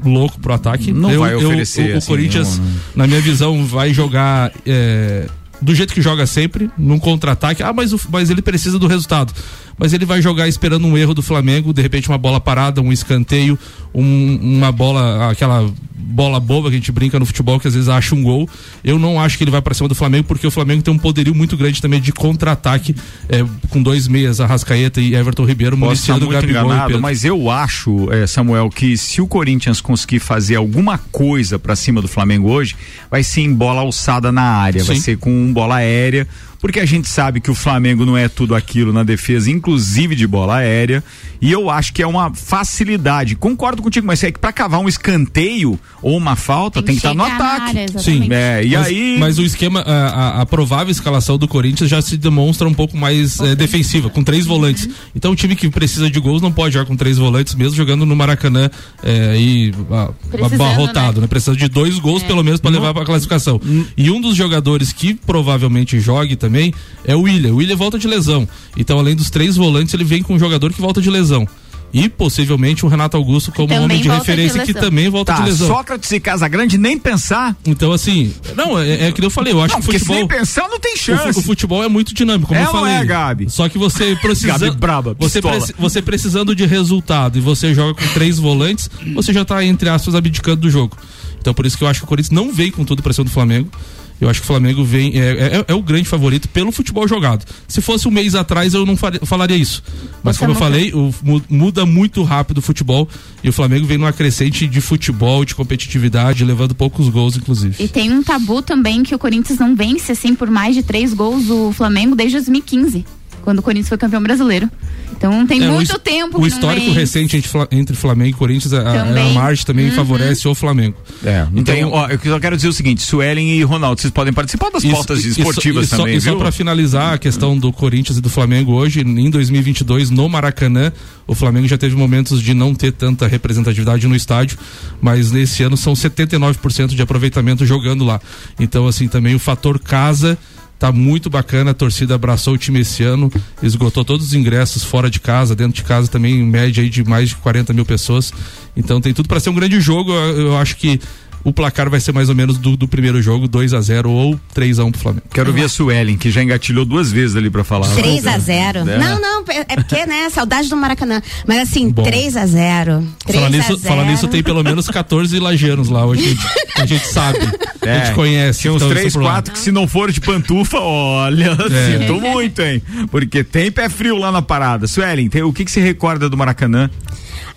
[0.05, 0.91] louco pro ataque.
[0.91, 2.79] Não Eu- vai eu- oferecer, o, o assim, Corinthians, nenhum, né?
[2.95, 5.25] na minha visão, vai jogar é,
[5.61, 7.63] do jeito que joga sempre, num contra-ataque.
[7.63, 9.33] Ah, mas, o- mas ele precisa do resultado.
[9.77, 12.91] Mas ele vai jogar esperando um erro do Flamengo, de repente uma bola parada, um
[12.91, 13.57] escanteio,
[13.93, 17.87] um- uma bola, aquela bola boba que a gente brinca no futebol, que às vezes
[17.89, 18.49] acha um gol.
[18.83, 20.97] Eu não acho que ele vai para cima do Flamengo, porque o Flamengo tem um
[20.97, 22.95] poderio muito grande também de contra-ataque,
[23.29, 27.51] é, com dois meias, Arrascaeta e Everton Ribeiro, Posso estar muito Gabigol enganado, mas eu
[27.51, 32.49] acho, eh, Samuel, que se o Corinthians conseguir fazer alguma coisa pra cima do Flamengo
[32.49, 32.75] hoje,
[33.11, 35.01] vai ser em bola alçada na área, vai Sim.
[35.01, 36.27] ser com bola aérea,
[36.59, 40.25] porque a gente sabe que o Flamengo não é tudo aquilo na defesa, inclusive de
[40.27, 41.03] bola aérea,
[41.41, 43.35] e eu acho que é uma facilidade.
[43.35, 47.13] Concordo contigo, mas é que pra cavar um escanteio ou uma falta tem, que estar
[47.13, 47.77] no chegar na ataque.
[47.79, 47.99] área.
[47.99, 48.27] Sim.
[48.31, 52.01] É, e mas, aí mas o esquema, a, a- a provável escalação do Corinthians já
[52.01, 54.89] se demonstra um pouco mais eh, defensiva, com três volantes.
[55.15, 58.05] Então o time que precisa de gols não pode jogar com três volantes, mesmo jogando
[58.05, 58.69] no Maracanã
[59.03, 61.21] aí ah, Precisando, abarrotado, né?
[61.21, 61.27] né?
[61.27, 63.59] Precisa de dois gols pelo menos para levar para a classificação.
[63.95, 66.73] E um dos jogadores que provavelmente jogue também
[67.05, 67.53] é o William.
[67.53, 68.47] O William volta de lesão.
[68.75, 71.47] Então além dos três volantes, ele vem com um jogador que volta de lesão.
[71.93, 75.31] E possivelmente o Renato Augusto como Também homem de volta de referência que também volta
[75.33, 75.67] tá, de lesão.
[75.67, 77.55] Sócrates e Casagrande nem pensar.
[77.65, 80.05] Então, assim, não, é, é que eu falei, eu acho Não, que o porque se
[80.05, 80.27] futebol.
[80.27, 81.39] nem pensar não tem chance.
[81.39, 82.95] o futebol é muito dinâmico, como É eu ou não falei.
[82.97, 83.49] é, Gabi?
[83.49, 84.57] Só que você precisa.
[84.57, 89.31] Gabi braba, você, preci- você precisando de resultado e você joga com três volantes, você
[89.31, 90.97] já tá, entre aspas, abdicando do jogo.
[91.39, 93.23] Então por isso que eu acho que o Corinthians não vem com tudo pra cima
[93.23, 93.71] do Flamengo.
[94.19, 97.45] Eu acho que o Flamengo vem é, é- é o grande favorito pelo futebol jogado.
[97.67, 99.83] Se fosse um mês atrás eu não faria- falaria isso.
[100.23, 103.07] Mas Você como eu falei, o- mu- muda muito rápido o futebol
[103.43, 107.75] e o Flamengo vem numa crescente de futebol, de competitividade, levando poucos gols, inclusive.
[107.83, 111.13] E tem um tabu também que o Corinthians não vence assim por mais de três
[111.13, 113.05] gols o Flamengo desde 2015,
[113.43, 114.69] quando o Corinthians foi campeão brasileiro.
[115.17, 118.33] Então tem É, o muito his- tempo O histórico recente entre, Fla- entre Flamengo e
[118.33, 120.95] Corinthians, a, a, margem também favorece o Flamengo.
[121.25, 124.31] É, Então- tem, ó, eu só quero dizer o seguinte, Suelen e Ronaldo, vocês podem
[124.31, 126.39] participar das Isso- pautas só- esportivas só, também, E só viu?
[126.39, 130.91] para finalizar a questão do Corinthians e do Flamengo hoje, em 2022, no Maracanã,
[131.25, 134.57] o Flamengo já teve momentos de não ter tanta representatividade no estádio,
[135.01, 138.21] mas nesse ano são 79% de aproveitamento jogando lá.
[138.59, 140.37] Então, assim, também o fator casa
[140.79, 145.09] tá muito bacana, a torcida abraçou o time esse ano, esgotou todos os ingressos fora
[145.09, 148.31] de casa, dentro de casa também, em média aí de mais de 40 mil pessoas.
[148.75, 150.11] Então tem tudo para ser um grande jogo.
[150.11, 150.99] Eu, eu acho que
[151.43, 154.39] o placar vai ser mais ou menos do, do primeiro jogo, 2 a 0 ou
[154.53, 155.23] 3 a 1 pro Flamengo.
[155.33, 157.87] Quero ver a Suelen, que já engatilhou duas vezes ali pra falar.
[157.95, 158.97] 3 a 0 É.
[158.97, 161.21] Não, não, é é porque, né, saudade do Maracanã.
[161.47, 162.03] Mas assim, Bom.
[162.03, 165.89] 3 a 0 3 Falar a nisso, 0 falar nisso, tem pelo menos 14 lajeanos
[165.89, 166.23] lá hoje.
[166.23, 167.39] A gente, a gente sabe.
[167.81, 168.59] A É, gente conhece.
[168.61, 169.31] Tinha uns então, três, isso por lá.
[169.33, 171.99] quatro que se não for de pantufa, olha, É.
[171.99, 172.81] sinto muito, hein?
[173.09, 174.87] Porque tem pé frio lá na parada.
[174.87, 176.89] Suelen, tem- o que que se recorda do Maracanã?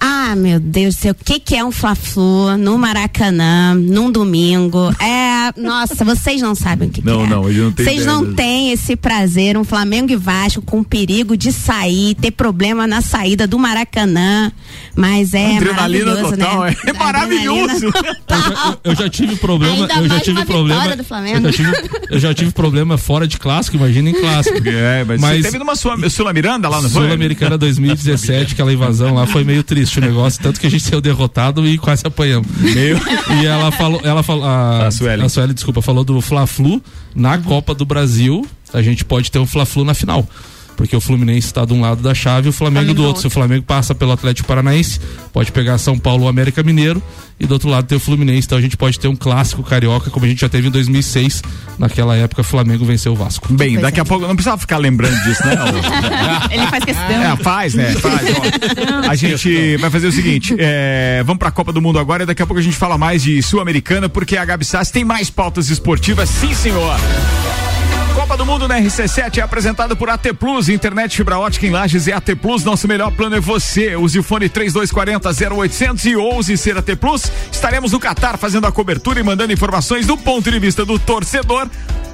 [0.03, 4.91] Ah, meu Deus do céu, o que, que é um Fla-Flu no Maracanã, num domingo?
[4.99, 7.27] É, nossa, vocês não sabem o que, Não, que é.
[7.29, 8.37] não, eu não tenho Vocês ideia não mesmo.
[8.37, 13.47] têm esse prazer, um Flamengo e Vasco com perigo de sair, ter problema na saída
[13.47, 14.51] do Maracanã.
[14.97, 16.77] Mas é Adrenalina maravilhoso, total, né?
[16.87, 17.93] é maravilhoso.
[18.27, 18.81] Total.
[18.85, 19.75] Eu já tive problema.
[19.75, 20.97] Ainda eu já tive problema.
[20.97, 21.47] do Flamengo.
[21.47, 24.59] Eu já, tive, eu já tive problema fora de clássico, imagina em clássico.
[24.71, 27.03] É, mas, Mas- você teve numa Sula, Sula Miranda lá, não foi?
[27.05, 31.01] Sul-Americana 2017, aquela invasão lá foi meio triste o negócio, tanto que a gente saiu
[31.01, 32.49] derrotado e quase apanhamos.
[33.43, 35.23] E ela falou, ela falou, a, A Sueli.
[35.23, 36.83] a Sueli, desculpa, falou do Fla-Flu
[37.15, 40.27] na Copa do Brasil, a gente pode ter um Fla-Flu na final.
[40.77, 43.21] Porque o Fluminense está de um lado da chave e o Flamengo do outro.
[43.21, 45.01] Se o Flamengo passa pelo Atlético Paranaense,
[45.33, 47.03] pode pegar São Paulo ou América Mineiro
[47.41, 50.11] e do outro lado tem o Fluminense, então a gente pode ter um clássico carioca
[50.11, 51.43] como a gente já teve em 2006,
[51.79, 53.51] naquela época o Flamengo venceu o Vasco.
[53.55, 55.57] Bem, daqui a pouco não precisava ficar lembrando disso, né?
[56.53, 57.07] Ele faz questão.
[57.07, 57.93] É, faz, né?
[57.93, 58.29] Faz.
[58.37, 59.11] ó.
[59.11, 62.43] A gente vai fazer o seguinte: é, vamos pra Copa do Mundo agora e daqui
[62.43, 65.71] a pouco a gente fala mais de Sul-Americana, porque a Gabi Sassi tem mais pautas
[65.71, 67.01] esportivas, sim, senhor.
[68.15, 72.07] Copa do Mundo na RC7 é apresentado por AT Plus, internet fibra ótica em Lages
[72.07, 73.95] e AT Plus, nosso melhor plano é você.
[73.97, 77.31] Use o fone 3240 0800 e ouse ser AT Plus.
[77.51, 81.69] Estaremos no Catar fazendo a cobertura e mandando informações do ponto de vista do torcedor.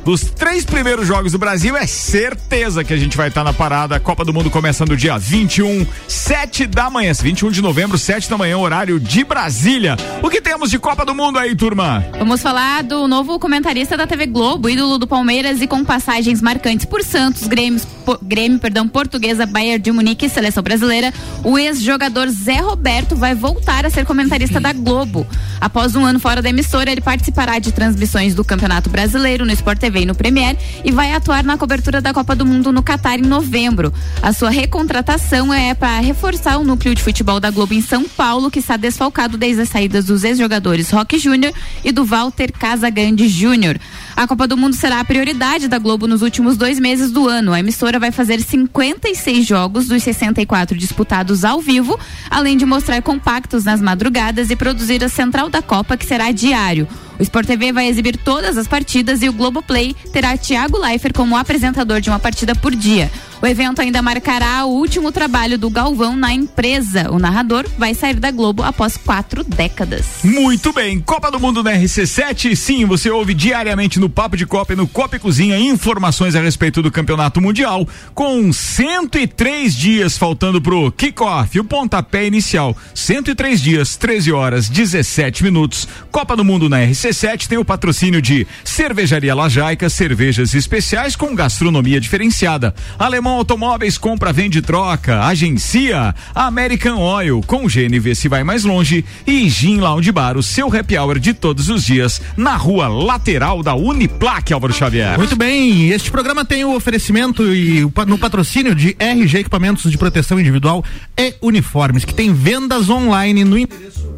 [0.06, 3.96] Dos três primeiros jogos do Brasil, é certeza que a gente vai estar na parada.
[3.96, 7.12] A Copa do Mundo começa no dia 21, 7 da manhã.
[7.12, 9.96] 21 de novembro, 7 da manhã, horário de Brasília.
[10.22, 12.06] O que temos de Copa do Mundo aí, turma?
[12.20, 16.86] Vamos falar do novo comentarista da TV Globo, ídolo do Palmeiras e com passagens marcantes
[16.86, 17.80] por Santos, Grêmio,
[18.22, 21.12] Grêmio perdão, Portuguesa, Bayern de Munique e Seleção Brasileira.
[21.42, 25.26] O ex-jogador Zé Roberto vai voltar a ser comentarista da Globo.
[25.60, 29.80] Após um ano fora da emissora, ele participará de transmissões do Campeonato Brasileiro no Sport
[29.80, 33.18] TV e no Premier e vai atuar na cobertura da Copa do Mundo no Catar
[33.18, 33.92] em novembro.
[34.22, 38.50] A sua recontratação é para reforçar o núcleo de futebol da Globo em São Paulo,
[38.50, 41.52] que está desfalcado desde as saídas dos ex-jogadores Roque Júnior
[41.84, 43.78] e do Walter Casagrande Júnior.
[44.16, 47.52] A Copa do Mundo será a prioridade da Globo nos últimos dois meses do ano.
[47.52, 51.98] A emissora vai fazer 56 jogos dos 64 disputados ao vivo,
[52.30, 56.88] além de mostrar compactos nas madrugadas e produzir a Central da Copa, que será diário.
[57.18, 61.36] O Sport TV vai exibir todas as partidas e o Globoplay terá Thiago Leifert como
[61.36, 63.10] apresentador de uma partida por dia.
[63.40, 67.10] O evento ainda marcará o último trabalho do Galvão na empresa.
[67.10, 70.06] O narrador vai sair da Globo após quatro décadas.
[70.24, 74.72] Muito bem, Copa do Mundo na RC7, sim, você ouve diariamente no Papo de Copa
[74.72, 80.60] e no Copa e Cozinha informações a respeito do Campeonato Mundial, com 103 dias faltando
[80.60, 82.76] pro kickoff, o pontapé inicial.
[82.94, 85.86] 103 dias, 13 horas, 17 minutos.
[86.10, 92.00] Copa do Mundo na RC7 tem o patrocínio de Cervejaria Lajaica, cervejas especiais com gastronomia
[92.00, 92.74] diferenciada.
[92.98, 99.48] Alemão Automóveis compra, vende, troca, agencia, American Oil com GNV se vai mais longe e
[99.48, 103.74] Gin Lounge Bar, o seu happy hour de todos os dias na rua lateral da
[103.74, 105.18] Uniplac, Álvaro Xavier.
[105.18, 109.98] Muito bem, este programa tem o oferecimento e o no patrocínio de RG Equipamentos de
[109.98, 110.84] Proteção Individual
[111.16, 114.16] e Uniformes, que tem vendas online no endereço,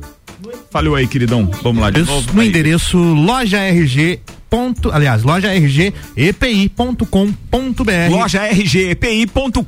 [0.70, 1.50] Falhou aí, queridão.
[1.62, 2.32] Vamos lá de novo.
[2.34, 2.48] no Aí.
[2.48, 4.20] endereço loja RG.
[4.50, 7.04] Ponto, aliás, loja rgepi.com.br.
[8.08, 9.62] Loja rgepi.com.br.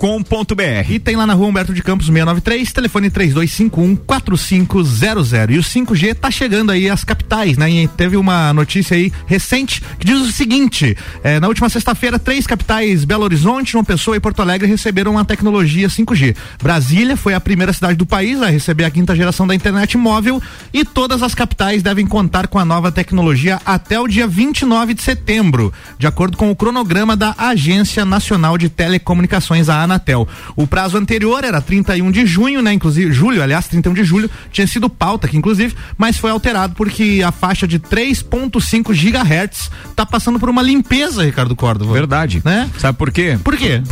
[0.88, 5.50] E tem lá na rua Humberto de Campos 693, telefone 3251-4500.
[5.50, 7.70] E o 5G tá chegando aí às capitais, né?
[7.70, 12.46] E teve uma notícia aí recente que diz o seguinte: eh, na última sexta-feira, três
[12.46, 16.34] capitais, Belo Horizonte, João Pessoa e Porto Alegre, receberam a tecnologia 5G.
[16.62, 20.40] Brasília foi a primeira cidade do país a receber a quinta geração da internet móvel
[20.72, 25.02] e todas as capitais devem contar com a nova tecnologia até o dia 29 de
[25.02, 30.26] setembro, de acordo com o cronograma da Agência Nacional de Telecomunicações, a Anatel.
[30.56, 32.72] O prazo anterior era 31 de junho, né?
[32.72, 37.22] Inclusive, julho, aliás, 31 de julho, tinha sido pauta aqui, inclusive, mas foi alterado porque
[37.24, 41.92] a faixa de 3.5 gigahertz tá passando por uma limpeza, Ricardo Córdova.
[41.92, 42.40] Verdade.
[42.44, 42.68] Né?
[42.78, 43.38] Sabe por quê?
[43.42, 43.82] Por quê?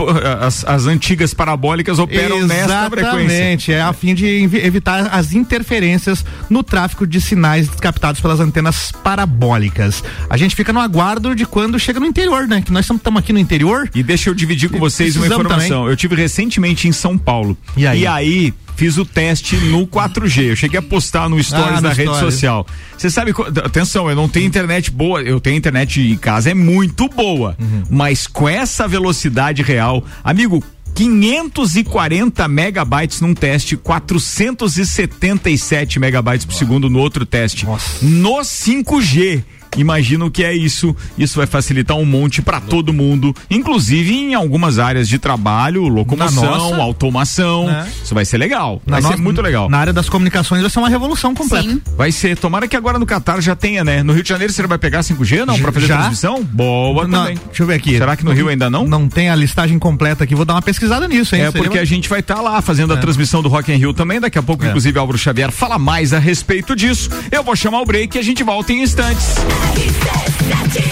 [0.41, 3.17] As, as antigas parabólicas operam nesta frequência.
[3.19, 8.41] Exatamente, é a fim de evi- evitar as interferências no tráfego de sinais captados pelas
[8.41, 10.03] antenas parabólicas.
[10.31, 12.61] A gente fica no aguardo de quando chega no interior, né?
[12.63, 13.89] Que nós estamos aqui no interior.
[13.95, 15.87] E deixa eu dividir com vocês uma informação.
[15.89, 17.57] Eu tive recentemente em São Paulo.
[17.77, 18.53] E aí?
[18.77, 20.51] fiz o teste no 4G.
[20.51, 22.21] Eu cheguei a postar no Stories Ah, no da rede Stories.
[22.35, 22.65] social.
[22.97, 27.09] Você sabe, atenção, eu não tenho internet boa, eu tenho internet em casa, é muito
[27.09, 27.57] boa.
[27.59, 27.83] Uhum.
[27.91, 30.63] Mas com essa velocidade real, amigo,
[30.95, 37.67] 540 megabytes num teste, 477 megabytes por segundo no outro teste.
[38.01, 39.43] No 5G.
[39.77, 40.95] Imagina o que é isso.
[41.17, 46.45] Isso vai facilitar um monte para todo mundo, inclusive em algumas áreas de trabalho, locomoção,
[46.71, 46.77] nossa.
[46.83, 47.67] automação.
[47.67, 47.89] Né?
[48.05, 48.81] Isso vai ser legal.
[48.87, 49.69] Na Vai ser nossa- muito legal.
[49.69, 51.69] Na área das comunicações vai ser uma revolução completa.
[51.69, 51.83] Sim.
[51.97, 54.03] Vai ser, tomara que agora no Catar já tenha, né?
[54.03, 55.97] No Rio de Janeiro você vai pegar 5G não para fazer Já?
[55.99, 56.43] transmissão?
[56.43, 57.39] Boa Não, também.
[57.47, 57.97] deixa eu ver aqui.
[57.97, 58.87] Será que no Rio ainda não?
[58.87, 61.43] Não tem a listagem completa aqui, vou dar uma pesquisada nisso, hein?
[61.43, 63.77] É, Seria porque uma- a gente vai estar lá fazendo a transmissão do Rock in
[63.77, 64.21] Rio também.
[64.21, 64.69] Daqui a pouco, É.
[64.69, 67.09] inclusive, Álvaro Xavier fala mais a respeito disso.
[67.31, 69.37] Eu vou chamar o break e a gente volta em instantes.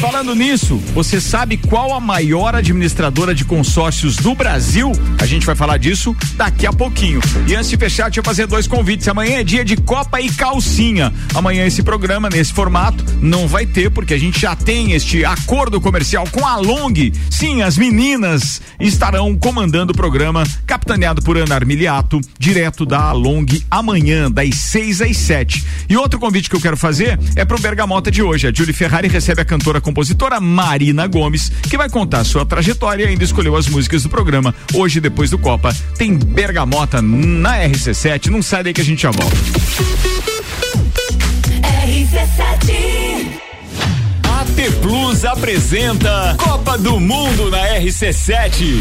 [0.00, 4.92] Falando nisso, você sabe qual a maior administradora de consórcios do Brasil?
[5.18, 7.20] A gente vai falar disso daqui a pouquinho.
[7.46, 9.06] E antes de fechar, deixa eu fazer dois convites.
[9.08, 11.12] Amanhã é dia de Copa e Calcinha.
[11.34, 15.80] Amanhã esse programa, nesse formato, não vai ter, porque a gente já tem este acordo
[15.80, 16.94] comercial com a Long.
[17.30, 24.30] Sim, as meninas estarão comandando o programa, capitaneado por Ana Armiliato, direto da Long, amanhã,
[24.30, 25.64] das 6 às 7.
[25.88, 28.46] E outro convite que eu quero fazer é pro Bergamota de hoje.
[28.56, 33.22] Julie Ferrari recebe a cantora compositora Marina Gomes, que vai contar sua trajetória e ainda
[33.22, 34.54] escolheu as músicas do programa.
[34.72, 38.28] Hoje, depois do Copa, tem Bergamota na RC7.
[38.28, 39.36] Não sai daí que a gente já volta.
[44.40, 48.80] AT Plus apresenta Copa do Mundo na RC7.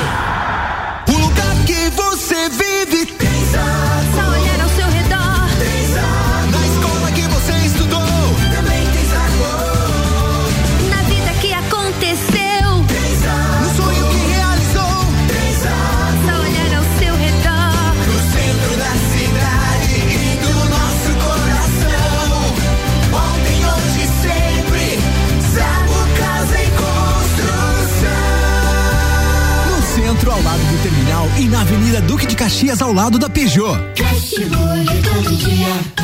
[31.37, 33.77] E na Avenida Duque de Caxias, ao lado da Peugeot.
[33.95, 36.01] Fast Burger todo dia.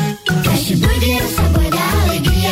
[0.76, 2.50] Burger é o sabor da alegria.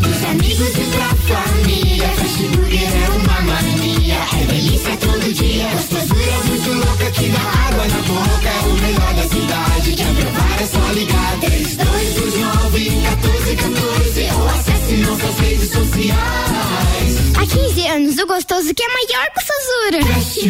[0.00, 2.08] Dos amigos e pra família.
[2.08, 4.18] Fast Burger é uma mania.
[4.40, 5.68] É delícia todo dia.
[5.68, 8.48] Gostosura muito louca que dá água na boca.
[8.48, 9.92] É o melhor da cidade.
[9.96, 11.38] Quer provar é só ligar.
[11.40, 17.28] 3229 1414 ou acesse nossas redes sociais.
[17.36, 20.00] Há 15 anos, o gostoso que é maior que o Sazura.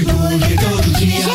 [0.05, 0.68] Burger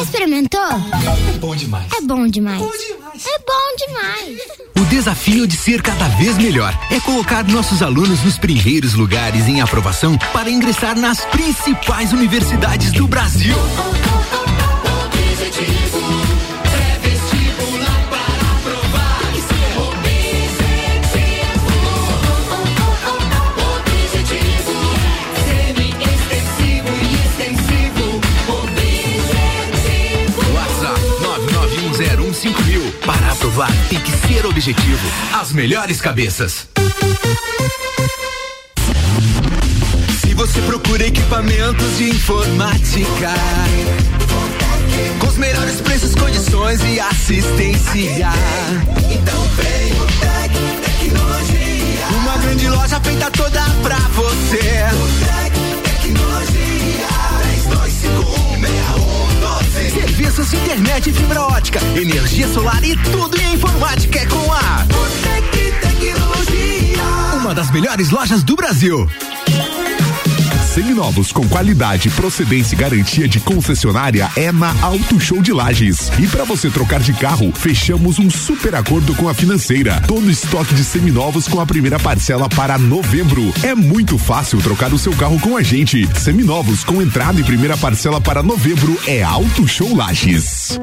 [0.05, 0.11] todo dia.
[0.11, 0.59] Já experimentou?
[0.61, 1.87] É bom demais.
[1.93, 2.61] É bom demais.
[2.61, 4.39] É bom demais.
[4.79, 9.61] O desafio de ser cada vez melhor é colocar nossos alunos nos primeiros lugares em
[9.61, 13.55] aprovação para ingressar nas principais universidades do Brasil.
[13.55, 14.62] WhatsApp
[33.43, 35.05] Aprovar, tem que ser objetivo.
[35.33, 36.65] As melhores cabeças.
[40.21, 43.33] Se você procura equipamentos de informática,
[45.19, 48.29] com os melhores preços, condições e assistência,
[49.11, 50.53] então vem o Tec
[50.85, 52.07] Tecnologia.
[52.21, 54.85] Uma grande loja feita toda pra você.
[54.93, 55.53] O Tec
[55.83, 57.07] Tecnologia.
[58.61, 59.02] 32516112.
[59.89, 65.71] Serviços, internet e fibra ótica, energia solar e tudo em informática é com a Botec
[65.81, 67.03] Tecnologia.
[67.39, 69.09] Uma das melhores lojas do Brasil.
[70.73, 76.11] Seminovos com qualidade, procedência e garantia de concessionária é na Auto Show de Lages.
[76.17, 80.01] E para você trocar de carro, fechamos um super acordo com a financeira.
[80.07, 83.53] Todo estoque de seminovos com a primeira parcela para novembro.
[83.61, 86.09] É muito fácil trocar o seu carro com a gente.
[86.19, 90.79] Seminovos com entrada e primeira parcela para novembro é Auto Show Lages.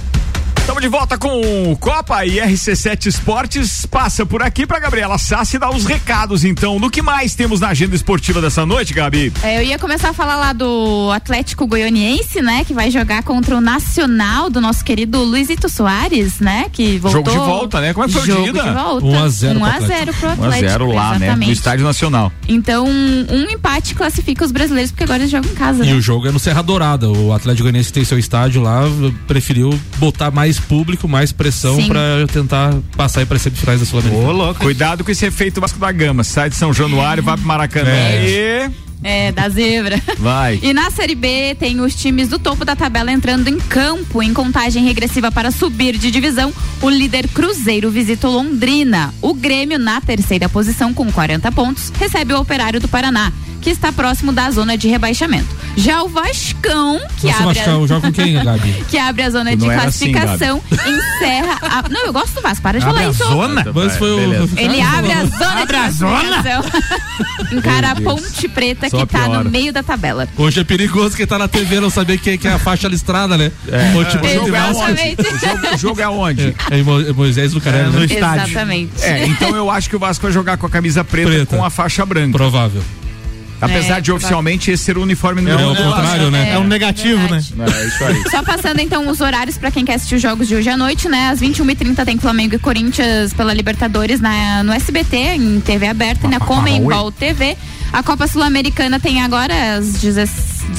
[0.61, 5.57] Estamos de volta com o Copa e RC7 Esportes passa por aqui para Gabriela Sassi
[5.57, 6.79] dar os recados então.
[6.79, 9.33] No que mais temos na agenda esportiva dessa noite, Gabi?
[9.41, 12.63] É, eu ia começar a falar lá do Atlético Goianiense, né?
[12.63, 16.67] Que vai jogar contra o Nacional do nosso querido Luizito Soares, né?
[16.71, 17.23] Que voltou.
[17.25, 17.93] Jogo de volta, né?
[17.93, 19.05] Como é que foi o Jogo dia, de volta.
[19.05, 19.97] 1 a 0 1 pro a Atlético.
[19.97, 20.69] 0 pro 1 a Atlético.
[20.69, 21.17] 0 lá, né?
[21.17, 21.51] No exatamente.
[21.51, 22.31] Estádio Nacional.
[22.47, 25.95] Então, um empate classifica os brasileiros, porque agora eles jogam em casa, E né?
[25.95, 27.09] o jogo é no Serra Dourada.
[27.09, 28.83] O Atlético Goianiense tem seu estádio lá,
[29.27, 34.53] preferiu botar mais público, mais pressão pra tentar passar aí para semifinais da Sul-Americana.
[34.55, 36.23] Cuidado com esse efeito Vasco da Gama.
[36.23, 37.89] Sai de São Januário, vai pro Maracanã.
[37.91, 38.67] É.
[38.67, 38.71] E
[39.03, 39.99] É, da zebra.
[40.19, 40.59] vai.
[40.61, 44.31] E na Série B tem os times do topo da tabela entrando em campo em
[44.33, 46.53] contagem regressiva para subir de divisão.
[46.81, 49.11] O líder Cruzeiro visita o Londrina.
[49.21, 53.91] O Grêmio, na terceira posição com 40 pontos, recebe o Operário do Paraná, que está
[53.91, 55.47] próximo da zona de rebaixamento.
[55.77, 58.85] Já o Vascão, que Nossa, abre a- Vascão, joga com quem, Gabi?
[58.89, 61.87] que abre a zona Tu de assim, classificação, encerra a...
[61.89, 63.23] Não, eu gosto do Vasco, para de Abre falar a isso.
[63.23, 63.65] zona?
[63.73, 64.19] Mas foi o.
[64.57, 66.19] Ele abre a zona Abre de a zona?
[66.43, 66.81] classificação.
[67.57, 67.95] Encara a.
[68.01, 69.43] Ponte Preta, Só que tá piora.
[69.43, 70.27] no meio da tabela.
[70.37, 73.37] Hoje é perigoso quem tá na TV não saber quem que é a faixa listrada,
[73.37, 73.51] né?
[73.67, 73.95] É.
[73.95, 75.21] O jogo é Vasco- Exatamente.
[75.21, 76.55] O jogo, o jogo é onde?
[76.71, 78.05] É, em Mo- Moisés do Caré, É, no né?
[78.05, 78.45] estádio.
[78.51, 78.91] Exatamente.
[79.03, 81.55] É, então eu acho que o Vasco vai jogar com a camisa preta, Preta.
[81.57, 82.37] com a faixa branca.
[82.37, 82.81] Provável.
[83.61, 85.95] Apesar É, de oficialmente esse ser o uniforme É número o um do Vasco.
[86.01, 86.51] contrário, né?
[86.53, 87.53] É um negativo, verdade.
[87.55, 87.65] né?
[87.67, 88.23] É isso aí.
[88.31, 91.07] Só passando então os horários pra quem quer assistir os jogos de hoje à noite,
[91.07, 91.29] né?
[91.29, 96.29] Às 21h30 tem Flamengo e Corinthians pela Libertadores na, no SBT, em TV aberta, e
[96.29, 97.55] na Comembol TV.
[97.93, 100.01] A Copa Sul-Americana tem agora às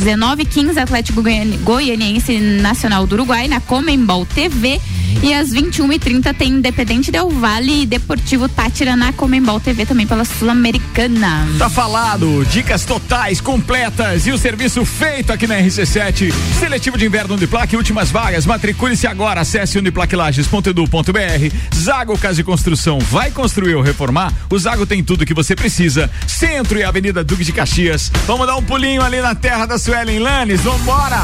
[0.01, 4.81] 19h15 Atlético Goiani- Goianiense Nacional do Uruguai na Comembol TV.
[5.23, 10.25] E às 21h30 tem Independente Del Vale e Deportivo Tátira na Comembol TV também pela
[10.25, 11.47] Sul-Americana.
[11.59, 16.33] Tá falado, dicas totais, completas e o serviço feito aqui na RC7.
[16.59, 18.47] Seletivo de inverno Uniplaque, últimas vagas.
[18.47, 21.57] Matricule-se agora, acesse uniplaquilages.edu.br.
[21.75, 24.33] Zago Casa e Construção vai construir ou reformar?
[24.51, 26.11] O Zago tem tudo que você precisa.
[26.27, 28.11] Centro e Avenida Duque de Caxias.
[28.27, 30.61] Vamos dar um pulinho ali na terra da Suelen Lanes.
[30.61, 31.23] Vambora!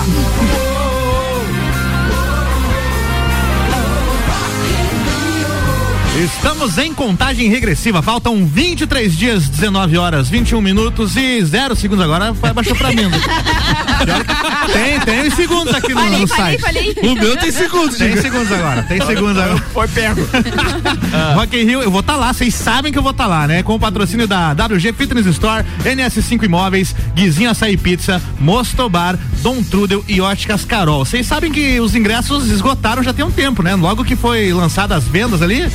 [6.24, 8.02] Estamos em contagem regressiva.
[8.02, 12.04] Faltam 23 dias, 19 horas, 21 minutos e 0 segundos.
[12.04, 12.96] Agora baixou pra mim.
[14.72, 16.60] tem, tem os segundos aqui no, Falei, no falei, site.
[16.60, 16.96] falei.
[17.02, 18.22] O meu tem segundos, Tem diga.
[18.22, 19.58] segundos agora, tem segundos agora.
[19.72, 20.20] Foi pego.
[21.36, 23.62] Rock in Rio, eu vou estar lá, vocês sabem que eu vou estar lá, né?
[23.62, 29.62] Com o patrocínio da WG Fitness Store, NS5 Imóveis, Guizinho Açaí Pizza, Mosto Bar, Dom
[29.62, 31.04] Trudel e Óticas Carol.
[31.04, 33.76] Vocês sabem que os ingressos esgotaram já tem um tempo, né?
[33.76, 35.70] Logo que foi lançada as vendas ali,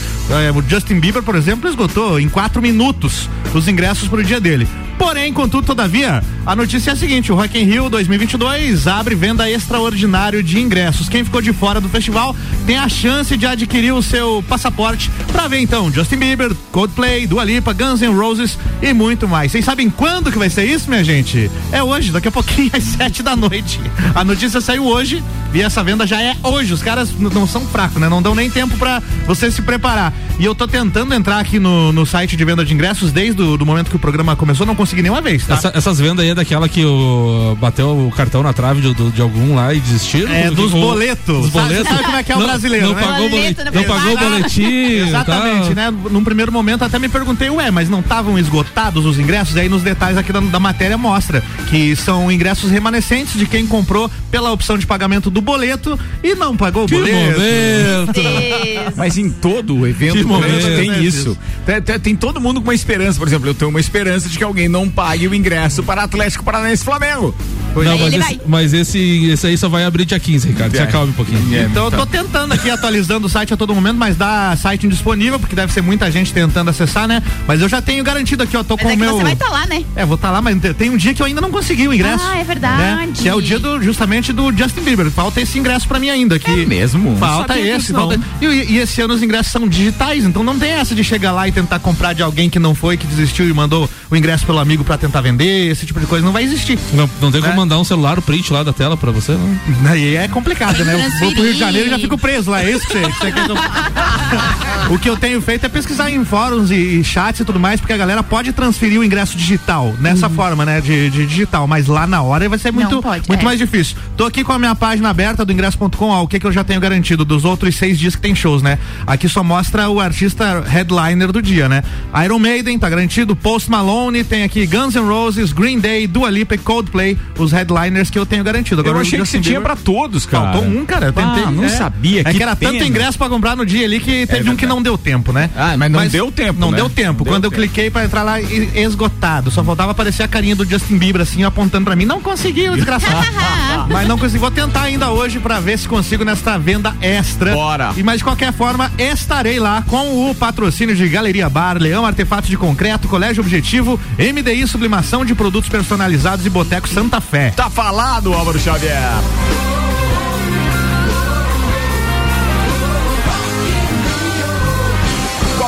[0.55, 4.67] o Justin Bieber, por exemplo, esgotou em quatro minutos os ingressos pro dia dele.
[4.97, 9.49] Porém, contudo, todavia, a notícia é a seguinte: o Rock in Rio 2022 abre venda
[9.49, 11.09] extraordinário de ingressos.
[11.09, 15.47] Quem ficou de fora do festival tem a chance de adquirir o seu passaporte para
[15.47, 19.51] ver então Justin Bieber, Coldplay, Dua Lipa, Guns N' Roses e muito mais.
[19.51, 21.51] Vocês sabem quando que vai ser isso, minha gente?
[21.71, 23.79] É hoje, daqui a pouquinho às sete da noite.
[24.15, 25.23] A notícia saiu hoje
[25.53, 26.73] e essa venda já é hoje.
[26.73, 28.09] Os caras não são fracos, né?
[28.09, 30.13] Não dão nem tempo para você se preparar.
[30.39, 33.55] E eu tô tentando entrar aqui no, no site de venda de ingressos desde o
[33.57, 35.53] do momento que o programa começou, não consegui nenhuma vez, tá?
[35.55, 39.21] Essa- essas vendas aí é daquela que o, bateu o cartão na trave de, de
[39.21, 40.27] algum lá e desistiu?
[40.27, 41.43] É, dos boletos.
[41.43, 41.87] Dos Sabe- boletos.
[41.87, 43.01] sabe como é que é o Não- brasileiro, Não né?
[43.01, 43.63] pagou o Boleto boletim.
[43.63, 44.29] no Não pagou o Exato.
[44.29, 44.63] boletim.
[45.07, 45.91] Exatamente, tal.
[45.91, 45.93] né?
[46.11, 49.55] Num primeiro momento até me perguntei, ué, mas não estavam esgotados os ingressos?
[49.55, 53.65] E aí nos detalhes aqui da, da matéria mostra que são ingressos remanescentes de quem
[53.67, 57.15] comprou pela opção de pagamento do boleto e não pagou o Que boleto.
[57.17, 58.93] momento.
[58.95, 60.65] Mas em todo o evento Que momento.
[60.75, 61.37] tem isso.
[61.65, 63.17] Tem, tem- tem todo mundo com uma esperança.
[63.19, 66.43] Por exemplo, eu tenho uma esperança de que alguém não pague o ingresso para Atlético
[66.43, 67.35] Paranaense Flamengo.
[67.75, 70.71] Não, mas, esse, mas esse, esse aí só vai abrir dia 15, Ricardo.
[70.73, 70.83] Se É.
[70.83, 71.55] acalme um pouquinho.
[71.55, 74.85] É, Então eu tô tentando aqui atualizando o site a todo momento, mas dá site
[74.85, 77.21] indisponível, porque deve ser muita gente tentando acessar, né?
[77.47, 79.13] Mas eu já tenho garantido aqui, ó, tô Mas com é o meu.
[79.17, 79.83] você vai estar lá, né?
[79.95, 82.23] É, vou estar lá, mas tem um dia que eu ainda não consegui o ingresso.
[82.27, 82.77] Ah, é verdade.
[83.07, 83.09] né?
[83.15, 85.09] Que é o dia do, justamente do Justin Bieber.
[85.09, 86.37] Falta esse ingresso pra mim ainda.
[86.39, 87.17] Que É mesmo?
[87.17, 87.91] Falta esse.
[87.91, 88.19] Falta...
[88.41, 91.47] E, e esse ano os ingressos são digitais, então não tem essa de chegar lá
[91.47, 94.59] e tentar comprar de alguém que não foi, que desistiu e mandou o ingresso pelo
[94.59, 96.25] amigo pra tentar vender, esse tipo de coisa.
[96.25, 96.77] Não vai existir.
[96.93, 97.47] Não, não tem Né?
[97.47, 99.89] como mandar um celular, o print lá da tela pra você, não?
[99.91, 100.93] Aí é complicado, né?
[100.93, 102.63] Eu vou pro Rio de Janeiro e já fico preso lá.
[102.63, 103.55] É isso que você, que você quer que eu...
[104.93, 107.79] O que eu tenho feito é pesquisar em fóruns e, e chats e tudo mais,
[107.79, 110.81] porque a galera pode transferir o ingresso digital nessa forma, né?
[110.81, 113.43] De, de digital, mas lá na hora vai ser muito, pode, muito é.
[113.43, 113.95] mais difícil.
[114.17, 116.63] Tô aqui com a minha página aberta do ingresso.com, ó, o que que eu já
[116.63, 118.77] tenho garantido dos outros seis dias que tem shows, né?
[119.07, 121.81] Aqui só mostra o artista headliner do dia, né?
[122.25, 126.55] Iron Maiden tá garantido, Post Malone, tem aqui Guns N' Roses, Green Day, Dua Lipa
[126.55, 128.81] e Coldplay, os headliners que eu tenho garantido.
[128.81, 130.51] Agora eu achei que você tinha Bieber- pra todos, cara.
[130.53, 131.05] Faltou um, cara.
[131.07, 131.43] Eu tentei.
[131.43, 131.69] Ah, não é.
[131.69, 132.21] sabia.
[132.21, 132.85] É que que era tanto pena.
[132.85, 135.49] ingresso pra comprar no dia ali que teve um que não deu tempo, né?
[135.55, 136.77] Ah, mas não deu tempo, Não né?
[136.77, 137.19] deu tempo.
[137.19, 137.61] Não deu Quando eu tempo.
[137.61, 139.51] cliquei pra entrar lá, esgotado.
[139.51, 142.05] Só faltava aparecer a carinha do Justin Bieber, assim, apontando pra mim.
[142.05, 143.25] Não conseguiu, desgraçado.
[143.89, 144.39] mas não consegui.
[144.39, 147.53] Vou tentar ainda hoje pra ver se consigo nesta venda extra.
[147.53, 147.93] Bora.
[147.95, 152.49] E mas de qualquer forma, estarei lá com o patrocínio de Galeria Bar, Leão Artefatos
[152.49, 157.51] de Concreto, Colégio Objetivo, MDI Sublimação de Produtos Personalizados e Boteco Santa Fé.
[157.51, 159.62] Tá falado, Álvaro Xavier.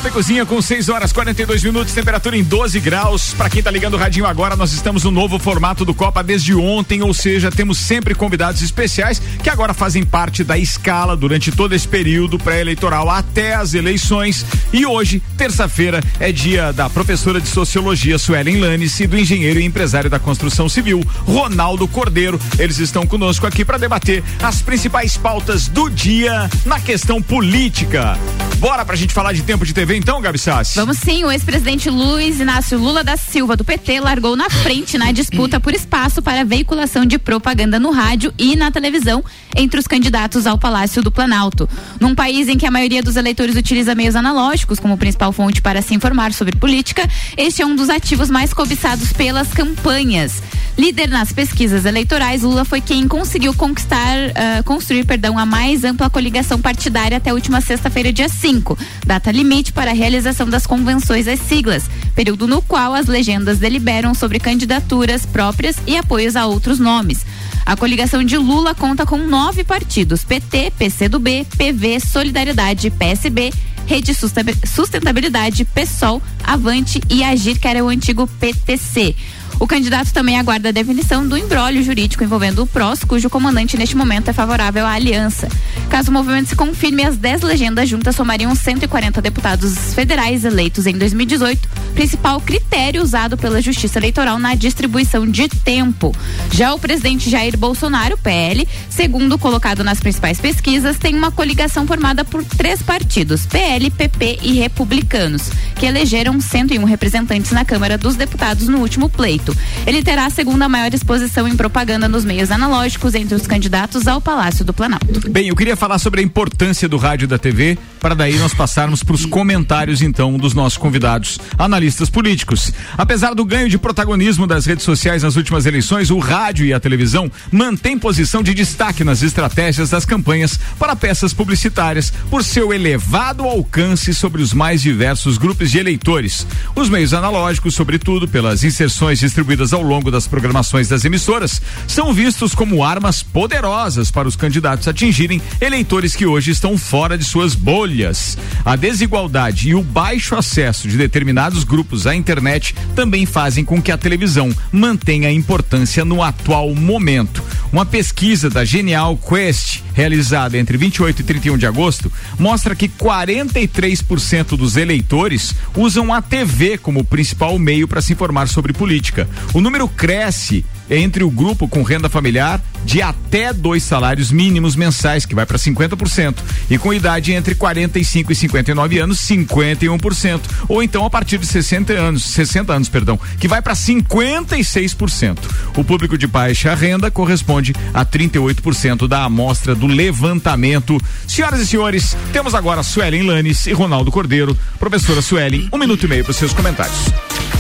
[0.06, 3.34] Copa e Cozinha com 6 horas 42 minutos, temperatura em 12 graus.
[3.34, 6.54] Pra quem tá ligando o radinho agora, nós estamos no novo formato do Copa desde
[6.54, 11.74] ontem, ou seja, temos sempre convidados especiais que agora fazem parte da escala durante todo
[11.74, 14.46] esse período pré-eleitoral até as eleições.
[14.72, 19.66] E hoje, terça-feira, é dia da professora de sociologia Suelen Lanes e do engenheiro e
[19.66, 22.40] empresário da construção civil, Ronaldo Cordeiro.
[22.60, 28.20] Eles estão conosco aqui para debater as principais pautas do dia na questão política.
[28.58, 30.76] Bora pra gente falar de tempo de TV então, Gabi Sassi?
[30.76, 35.12] Vamos sim, o ex-presidente Luiz Inácio Lula da Silva do PT largou na frente na
[35.12, 39.24] disputa por espaço para veiculação de propaganda no rádio e na televisão
[39.56, 41.70] entre os candidatos ao Palácio do Planalto.
[42.00, 45.82] Num país em que a maioria dos eleitores utiliza meios analógicos como principal fonte para
[45.82, 50.42] se informar sobre política, este é um dos ativos mais cobiçados pelas campanhas.
[50.78, 56.10] Líder nas pesquisas eleitorais, Lula foi quem conseguiu conquistar, ah, construir, perdão, a mais ampla
[56.10, 61.28] coligação partidária até a última sexta-feira, dia 5, data limite para a realização das convenções
[61.28, 66.80] às siglas, período no qual as legendas deliberam sobre candidaturas próprias e apoios a outros
[66.80, 67.26] nomes.
[67.66, 73.52] A coligação de Lula conta com nove partidos: PT, PCdoB, PV, Solidariedade, PSB,
[73.88, 79.16] Rede Sustentabilidade, PSOL, Avante e Agir, que era o antigo PTC.
[79.60, 83.96] O candidato também aguarda a definição do embrólio jurídico envolvendo o PROS, cujo comandante neste
[83.96, 85.48] momento é favorável à aliança.
[85.90, 90.98] Caso o movimento se confirme, as 10 legendas juntas somariam 140 deputados federais eleitos em
[90.98, 96.14] 2018, principal critério usado pela Justiça Eleitoral na distribuição de tempo.
[96.52, 102.26] Já o presidente Jair Bolsonaro, PL, segundo colocado nas principais pesquisas, tem uma coligação formada
[102.26, 108.68] por três partidos, PL, PP e Republicanos, que elegeram 101 representantes na Câmara dos Deputados
[108.68, 109.45] no último pleito.
[109.86, 114.22] Ele terá a segunda maior exposição em propaganda nos meios analógicos entre os candidatos ao
[114.22, 115.30] Palácio do Planalto.
[115.30, 118.54] Bem, eu queria falar sobre a importância do rádio e da TV, para daí nós
[118.54, 122.72] passarmos para os comentários então dos nossos convidados, analistas políticos.
[122.98, 126.80] Apesar do ganho de protagonismo das redes sociais nas últimas eleições, o rádio e a
[126.80, 133.44] televisão mantêm posição de destaque nas estratégias das campanhas para peças publicitárias, por seu elevado
[133.44, 136.46] alcance sobre os mais diversos grupos de eleitores.
[136.76, 142.56] Os meios analógicos, sobretudo pelas inserções distribuídas ao longo das programações das emissoras, são vistos
[142.56, 148.38] como armas poderosas para os candidatos atingirem eleitores que hoje estão fora de suas bolhas.
[148.64, 153.92] A desigualdade e o baixo acesso de determinados grupos à internet também fazem com que
[153.92, 157.44] a televisão mantenha importância no atual momento.
[157.74, 162.10] Uma pesquisa da Genial Quest, realizada entre 28 e 31 de agosto,
[162.40, 168.72] mostra que 43% dos eleitores usam a TV como principal meio para se informar sobre
[168.72, 169.25] política.
[169.54, 175.26] O número cresce entre o grupo com renda familiar de até dois salários mínimos mensais,
[175.26, 176.36] que vai para 50%,
[176.70, 181.94] e com idade entre 45 e 59 anos, 51%, ou então a partir de 60
[181.94, 185.38] anos, 60 anos, perdão, que vai para 56%.
[185.76, 191.00] O público de baixa renda corresponde a 38% da amostra do levantamento.
[191.28, 194.58] Senhoras e senhores, temos agora Suelen Lanes e Ronaldo Cordeiro.
[194.78, 197.12] Professora Suelen, um minuto e meio para os seus comentários.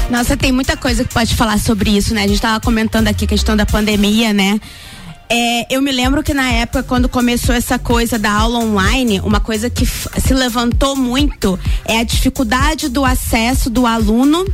[0.10, 2.24] Nossa, tem muita coisa que pode falar sobre isso, né?
[2.24, 4.60] A gente tava comentando aqui a questão da pandemia, né?
[5.30, 9.40] É, eu me lembro que na época, quando começou essa coisa da aula online, uma
[9.40, 14.46] coisa que se levantou muito é a dificuldade do acesso do aluno,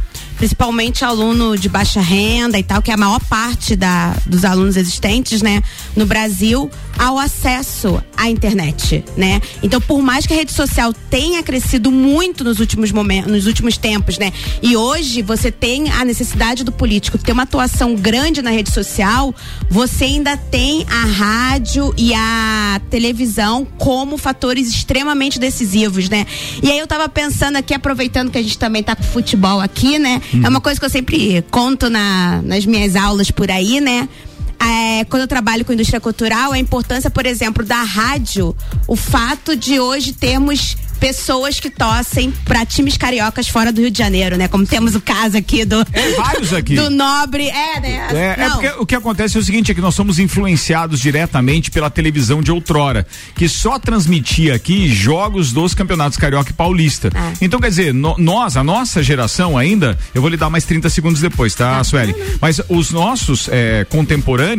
[0.42, 4.76] principalmente aluno de baixa renda e tal, que é a maior parte da, dos alunos
[4.76, 5.62] existentes, né,
[5.96, 6.68] no Brasil,
[6.98, 9.42] ao acesso à internet, né?
[9.64, 13.78] Então, por mais que a rede social tenha crescido muito nos últimos momentos, nos últimos
[13.78, 14.32] tempos, né?
[14.62, 19.34] E hoje você tem a necessidade do político ter uma atuação grande na rede social,
[19.70, 26.26] você ainda tem a rádio e a televisão como fatores extremamente decisivos, né?
[26.62, 29.98] E aí eu tava pensando aqui, aproveitando que a gente também tá com futebol aqui,
[29.98, 30.22] né?
[30.44, 34.08] É uma coisa que eu sempre conto na, nas minhas aulas por aí, né?
[34.64, 38.55] É, quando eu trabalho com indústria cultural, a importância, por exemplo, da rádio,
[38.88, 43.97] o fato de hoje termos pessoas que torcem para times cariocas fora do Rio de
[43.97, 44.47] Janeiro, né?
[44.47, 46.76] Como temos o caso aqui do É, vários aqui.
[46.76, 48.07] do Nobre, é, né?
[48.14, 48.51] É, é Não.
[48.51, 52.39] porque o que acontece é o seguinte, é que nós somos influenciados diretamente pela televisão
[52.39, 57.09] de outrora, que só transmitia aqui jogos dos campeonatos carioca e paulista.
[57.41, 60.88] Então, quer dizer, no- nós, a nossa geração ainda, eu vou lhe dar mais 30
[60.88, 62.14] segundos depois, tá, Sueli?
[62.39, 64.51] Mas os nossos é, contemporâneos,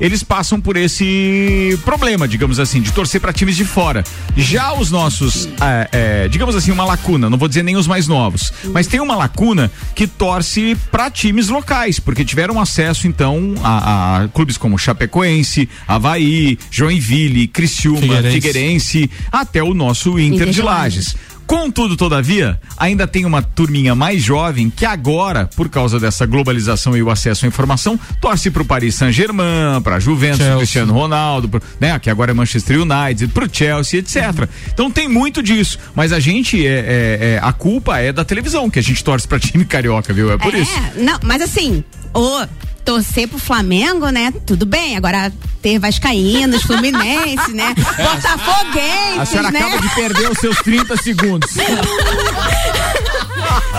[0.00, 4.04] eles passam por esse problema, digamos assim, de torcer para times de fora.
[4.36, 8.06] Já os nossos, é, é, digamos assim, uma lacuna, não vou dizer nem os mais
[8.06, 14.22] novos, mas tem uma lacuna que torce para times locais, porque tiveram acesso então a,
[14.22, 18.32] a clubes como Chapecoense, Havaí, Joinville, Criciúma, Figueirense.
[18.34, 21.16] Figueirense, até o nosso Inter, Inter de de Lages.
[21.50, 27.02] Contudo, todavia, ainda tem uma turminha mais jovem que agora, por causa dessa globalização e
[27.02, 31.98] o acesso à informação, torce pro Paris Saint-Germain, pra Juventus, pro Cristiano Ronaldo, pro, né,
[31.98, 34.48] que agora é Manchester United, pro Chelsea, etc.
[34.72, 38.70] Então tem muito disso, mas a gente é, é- é- a culpa é da televisão
[38.70, 40.30] que a gente torce pra time carioca, viu?
[40.30, 40.70] É por isso.
[40.96, 41.82] É, não, mas assim,
[42.14, 42.46] o
[42.84, 44.32] torcer pro Flamengo, né?
[44.46, 44.96] Tudo bem.
[44.96, 47.74] Agora ter Vascaínos, Fluminense, né?
[47.96, 49.60] Botafoguenses, A senhora né?
[49.60, 51.50] acaba de perder os seus 30 segundos.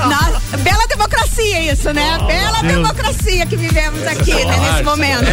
[0.09, 2.17] Nossa, bela democracia isso, né?
[2.27, 2.73] bela Deus.
[2.73, 5.25] democracia que vivemos aqui, né, nesse momento.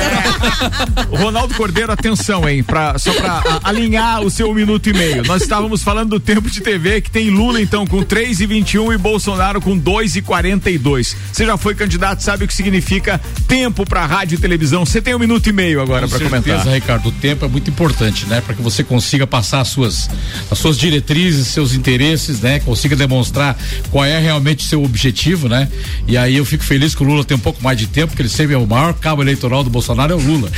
[1.11, 2.63] O Ronaldo Cordeiro, atenção, hein?
[2.63, 5.23] Pra, só pra a- alinhar o seu minuto e meio.
[5.25, 8.93] Nós estávamos falando do tempo de TV, que tem Lula, então, com 3 e 21
[8.93, 11.17] e Bolsonaro com 2 e 42.
[11.33, 14.85] Você já foi candidato, sabe o que significa tempo pra rádio e televisão.
[14.85, 16.75] Você tem um minuto e meio agora Com pra certeza, comentar.
[16.75, 18.41] Ricardo, o tempo é muito importante, né?
[18.41, 20.09] Para que você consiga passar as suas,
[20.51, 22.61] as suas diretrizes, seus interesses, né?
[22.61, 23.57] Consiga demonstrar
[23.91, 25.69] qual é realmente seu objetivo, né?
[26.07, 28.23] E aí eu fico feliz que o Lula tem um pouco mais de tempo, porque
[28.23, 30.51] ele sempre é o maior cabo eleitoral do Bolsonaro, é o Lula.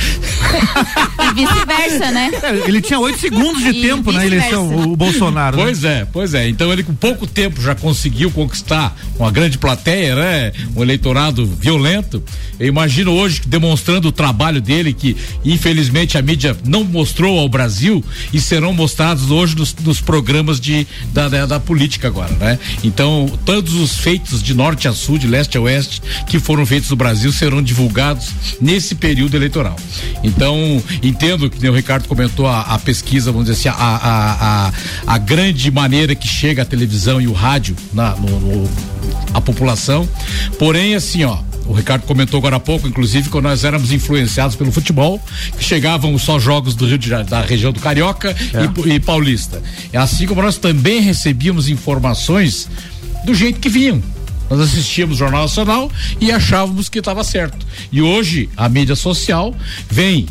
[1.19, 2.29] E vice-versa, né?
[2.43, 5.55] É, Ele tinha oito segundos de E tempo na eleição, o, o Bolsonaro.
[5.57, 5.63] né?
[5.63, 6.49] Pois é, pois é.
[6.49, 10.51] Então ele com pouco tempo já conseguiu conquistar uma grande plateia, né?
[10.75, 12.21] Um eleitorado violento.
[12.59, 15.15] Eu imagino hoje demonstrando o trabalho dele, que
[15.45, 18.03] infelizmente a mídia não mostrou ao Brasil
[18.33, 22.59] e serão mostrados hoje nos, nos programas de, da, da, da política agora, né?
[22.83, 23.31] Então,
[23.61, 26.95] todos os feitos de norte a sul, de leste a oeste, que foram feitos no
[26.95, 29.75] Brasil serão divulgados nesse período eleitoral.
[30.23, 34.67] Então, entendo que nem o Ricardo comentou a, a pesquisa, vamos dizer assim, a, a,
[34.67, 34.73] a,
[35.13, 38.69] a grande maneira que chega a televisão e o rádio na, no, no-
[39.31, 40.09] a população.
[40.57, 41.37] Porém, assim, ó.
[41.67, 45.21] O Ricardo comentou agora há pouco, inclusive, quando nós éramos influenciados pelo futebol,
[45.57, 48.35] que chegavam só jogos do Rio de Janeiro, da região do Carioca
[48.87, 49.61] e, e Paulista.
[49.93, 52.67] É assim como nós também recebíamos informações
[53.25, 54.01] do jeito que vinham.
[54.49, 57.65] Nós assistíamos o Jornal Nacional e achávamos que estava certo.
[57.91, 59.55] E hoje a mídia social
[59.89, 60.27] vem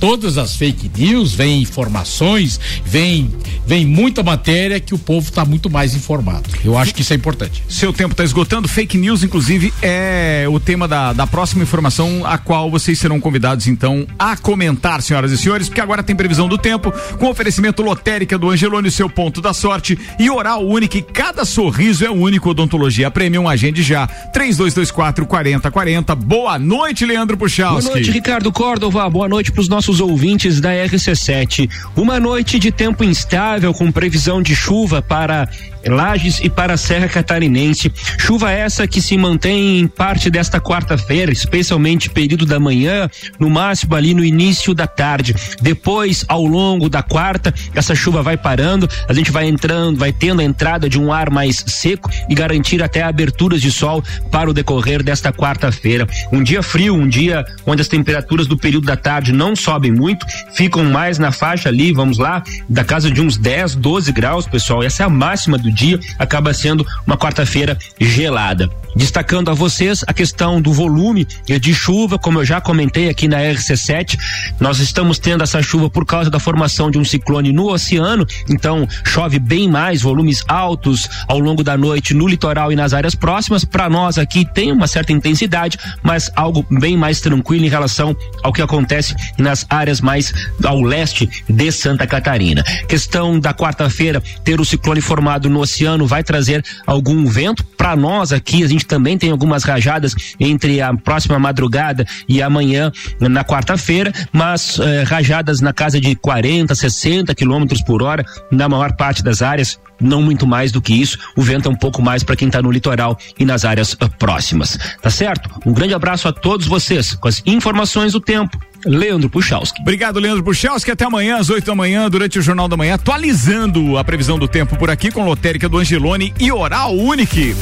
[0.00, 3.30] todas as fake news, vem informações, vem
[3.68, 6.48] vem muita matéria que o povo está muito mais informado.
[6.64, 7.62] Eu acho que isso é importante.
[7.68, 8.66] Seu tempo está esgotando.
[8.66, 13.66] Fake news, inclusive, é o tema da, da próxima informação, a qual vocês serão convidados,
[13.66, 18.38] então, a comentar, senhoras e senhores, porque agora tem previsão do tempo, com oferecimento lotérica
[18.38, 22.48] do Angelone, seu ponto da sorte, e oral único, e cada sorriso é único.
[22.48, 24.06] Odontologia Premium, agende já.
[24.06, 26.14] 3224 4040.
[26.14, 27.82] Boa noite, Leandro Puchalski.
[27.82, 29.08] Boa noite, Ricardo Córdova.
[29.10, 31.70] Boa noite para os nossos ouvintes da RC7.
[31.96, 35.48] Uma noite de tempo instável com previsão de chuva para
[35.86, 37.92] Lages e para a Serra Catarinense.
[38.18, 43.08] Chuva essa que se mantém em parte desta quarta-feira, especialmente período da manhã,
[43.38, 45.34] no máximo ali no início da tarde.
[45.60, 50.40] Depois, ao longo da quarta, essa chuva vai parando, a gente vai entrando, vai tendo
[50.40, 54.54] a entrada de um ar mais seco e garantir até aberturas de sol para o
[54.54, 56.06] decorrer desta quarta-feira.
[56.32, 60.26] Um dia frio, um dia onde as temperaturas do período da tarde não sobem muito,
[60.54, 64.82] ficam mais na faixa ali, vamos lá, da casa de uns 10, 12 graus, pessoal.
[64.82, 68.68] Essa é a máxima do dia, acaba sendo uma quarta-feira gelada.
[68.96, 73.38] Destacando a vocês a questão do volume de chuva, como eu já comentei aqui na
[73.38, 74.18] RC7,
[74.58, 78.88] nós estamos tendo essa chuva por causa da formação de um ciclone no oceano, então
[79.04, 83.64] chove bem mais, volumes altos ao longo da noite no litoral e nas áreas próximas.
[83.64, 88.52] Para nós aqui tem uma certa intensidade, mas algo bem mais tranquilo em relação ao
[88.52, 90.32] que acontece nas áreas mais
[90.64, 92.62] ao leste de Santa Catarina.
[92.88, 98.32] Questão da quarta-feira ter o ciclone formado no oceano vai trazer algum vento para nós
[98.32, 98.64] aqui.
[98.64, 104.78] A gente também tem algumas rajadas entre a próxima madrugada e amanhã na quarta-feira, mas
[104.78, 109.78] eh, rajadas na casa de 40, 60 quilômetros por hora na maior parte das áreas.
[110.00, 111.18] Não muito mais do que isso.
[111.36, 114.08] O vento é um pouco mais para quem está no litoral e nas áreas ah,
[114.08, 114.78] próximas.
[115.02, 115.50] Tá certo?
[115.66, 118.58] Um grande abraço a todos vocês com as informações do tempo.
[118.84, 119.80] Leandro Puchalski.
[119.80, 120.90] Obrigado, Leandro Puchalski.
[120.90, 124.48] Até amanhã, às 8 da manhã, durante o Jornal da Manhã, atualizando a previsão do
[124.48, 127.54] tempo por aqui com lotérica do Angelone e Oral Unique.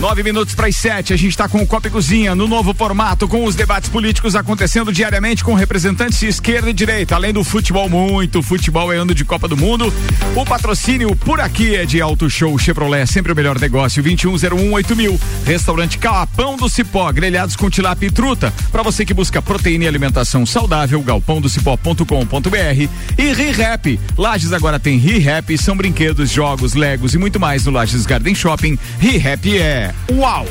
[0.00, 2.74] Nove minutos para as sete, a gente está com o Copa e Cozinha no novo
[2.74, 7.42] formato, com os debates políticos acontecendo diariamente com representantes de esquerda e direita, além do
[7.42, 9.90] futebol, muito futebol é ano de Copa do Mundo.
[10.34, 15.18] O patrocínio por aqui é de Auto Show Chevrolet, sempre o melhor negócio, 21018000.
[15.46, 18.52] Restaurante Capão do Cipó, grelhados com tilápia e truta.
[18.70, 22.88] Para você que busca proteína e alimentação saudável, galpãodocipó.com.br.
[23.16, 28.04] E ReHap, Lages agora tem ReHap, são brinquedos, jogos, legos e muito mais no Lages
[28.04, 28.78] Garden Shopping.
[28.98, 30.46] ReHap é uau!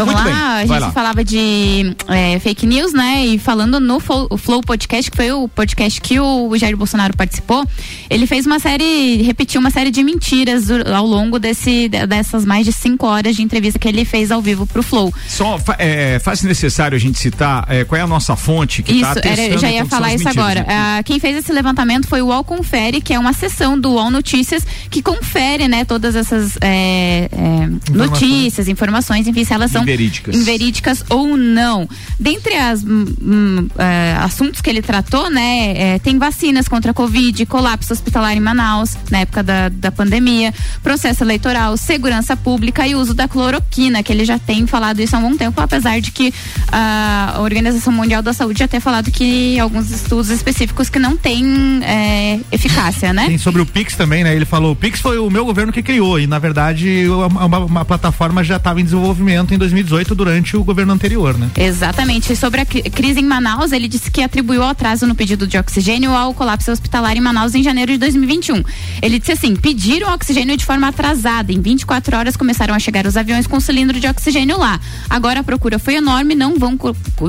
[0.00, 0.92] Vamos Muito lá, bem, a gente lá.
[0.92, 3.26] falava de é, fake news, né?
[3.26, 7.64] E falando no Flow, Podcast, que foi o podcast que o Jair Bolsonaro participou,
[8.08, 12.64] ele fez uma série, repetiu uma série de mentiras ao longo desse, de- dessas mais
[12.64, 15.12] de cinco horas de entrevista que ele fez ao vivo pro Flow.
[15.28, 19.02] Só é, faz necessário a gente citar é, qual é a nossa fonte que Isso,
[19.02, 20.64] tá era, testando eu já ia falar isso agora.
[20.66, 24.10] Ah, quem fez esse levantamento foi o UOL Confere, que é uma seção do UOL
[24.10, 30.36] Notícias que confere, né, todas essas é, é, notícias, informações, enfim, se elas são Inverídicas.
[30.36, 31.88] inverídicas ou não.
[32.18, 37.44] Dentre as hum, é, assuntos que ele tratou, né, é, tem vacinas contra a Covid,
[37.46, 43.14] colapso hospitalar em Manaus, na época da, da pandemia, processo eleitoral, segurança pública e uso
[43.14, 46.32] da cloroquina, que ele já tem falado isso há algum tempo, apesar de que
[46.70, 51.80] a Organização Mundial da Saúde já ter falado que alguns estudos específicos que não têm
[51.84, 53.26] é, eficácia, né?
[53.26, 54.34] Tem sobre o Pix também, né?
[54.34, 57.58] Ele falou, o Pix foi o meu governo que criou e na verdade uma, uma-
[57.70, 59.79] uma plataforma já estava em desenvolvimento em 2020.
[59.82, 61.50] 2018 durante o governo anterior, né?
[61.56, 62.34] Exatamente.
[62.36, 65.56] Sobre a cri- crise em Manaus, ele disse que atribuiu o atraso no pedido de
[65.58, 68.62] oxigênio ao colapso hospitalar em Manaus em janeiro de 2021.
[69.02, 71.52] Ele disse assim: pediram oxigênio de forma atrasada.
[71.52, 74.78] Em 24 horas começaram a chegar os aviões com cilindro de oxigênio lá.
[75.08, 76.78] Agora a procura foi enorme, não, vão,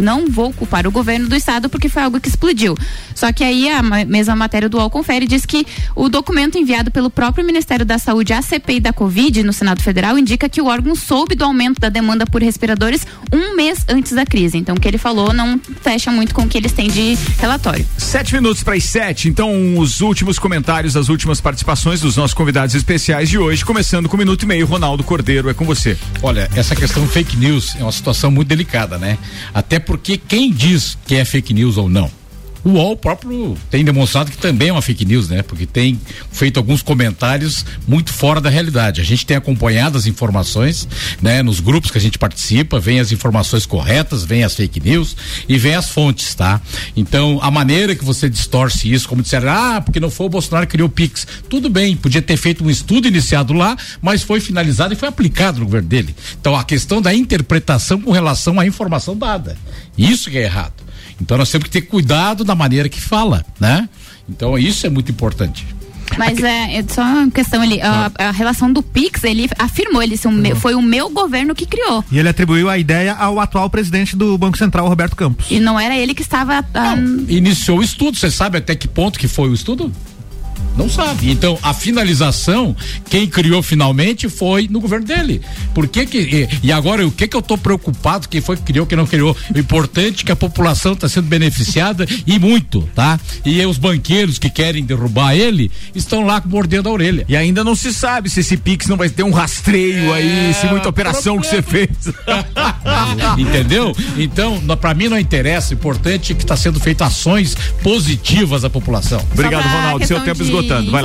[0.02, 2.76] não vou culpar o governo do estado porque foi algo que explodiu.
[3.16, 6.92] Só que aí a ma- mesma matéria do UOL confere diz que o documento enviado
[6.92, 10.66] pelo próprio Ministério da Saúde à CPI da Covid no Senado Federal indica que o
[10.66, 14.58] órgão soube do aumento da demanda por respiradores um mês antes da crise.
[14.58, 17.86] Então o que ele falou não fecha muito com o que eles têm de relatório.
[17.98, 22.74] Sete minutos para as sete, então os últimos comentários, as últimas participações dos nossos convidados
[22.74, 25.98] especiais de hoje, começando com um minuto e meio, Ronaldo Cordeiro, é com você.
[26.22, 29.18] Olha, essa questão fake news é uma situação muito delicada, né?
[29.54, 32.21] Até porque quem diz que é fake news ou não?
[32.64, 35.42] O UOL próprio tem demonstrado que também é uma fake news, né?
[35.42, 36.00] Porque tem
[36.32, 39.02] feito alguns comentários muito fora da realidade.
[39.02, 40.88] A gente tem acompanhado as informações,
[41.22, 41.42] né?
[41.42, 45.16] Nos grupos que a gente participa, vem as informações corretas, vem as fake news
[45.50, 46.62] e vem as fontes, tá?
[46.96, 50.68] Então, a maneira que você distorce isso, como disseram, ah, porque não foi o Bolsonaro
[50.68, 51.26] que criou o Pix.
[51.50, 55.60] Tudo bem, podia ter feito um estudo iniciado lá, mas foi finalizado e foi aplicado
[55.60, 56.16] no governo dele.
[56.40, 59.58] Então, a questão da interpretação com relação à informação dada.
[59.98, 60.81] Isso que é errado.
[61.22, 63.88] Então nós temos que ter cuidado da maneira que fala, né?
[64.28, 65.66] Então isso é muito importante.
[66.18, 70.18] Mas é, é só uma questão ali, a, a relação do Pix, ele afirmou, ele
[70.18, 72.04] foi o meu- foi o meu governo que criou.
[72.12, 75.46] E ele atribuiu a ideia ao atual presidente do Banco Central, Roberto Campos.
[75.50, 76.66] E não era ele que estava.
[76.74, 76.96] ah,
[77.30, 79.90] Iniciou o estudo, você sabe até que ponto que foi o estudo?
[80.76, 81.30] Não sabe.
[81.30, 82.76] Então, a finalização,
[83.10, 85.42] quem criou finalmente foi no governo dele.
[85.74, 88.64] Por que que, e, e agora, o que que eu tô preocupado, quem foi que
[88.64, 89.36] criou, quem não criou?
[89.54, 93.20] O importante é que a população está sendo beneficiada e muito, tá?
[93.46, 97.26] E os banqueiros que querem derrubar ele estão lá mordendo a orelha.
[97.28, 100.68] E ainda não se sabe se esse Pix não vai ter um rastreio aí, se
[100.68, 101.90] muita operação que você fez.
[103.38, 103.94] Entendeu?
[104.18, 108.70] Então, pra mim não interessa, o importante é que está sendo feito ações positivas à
[108.70, 109.20] população.
[109.36, 110.52] Só pra questão de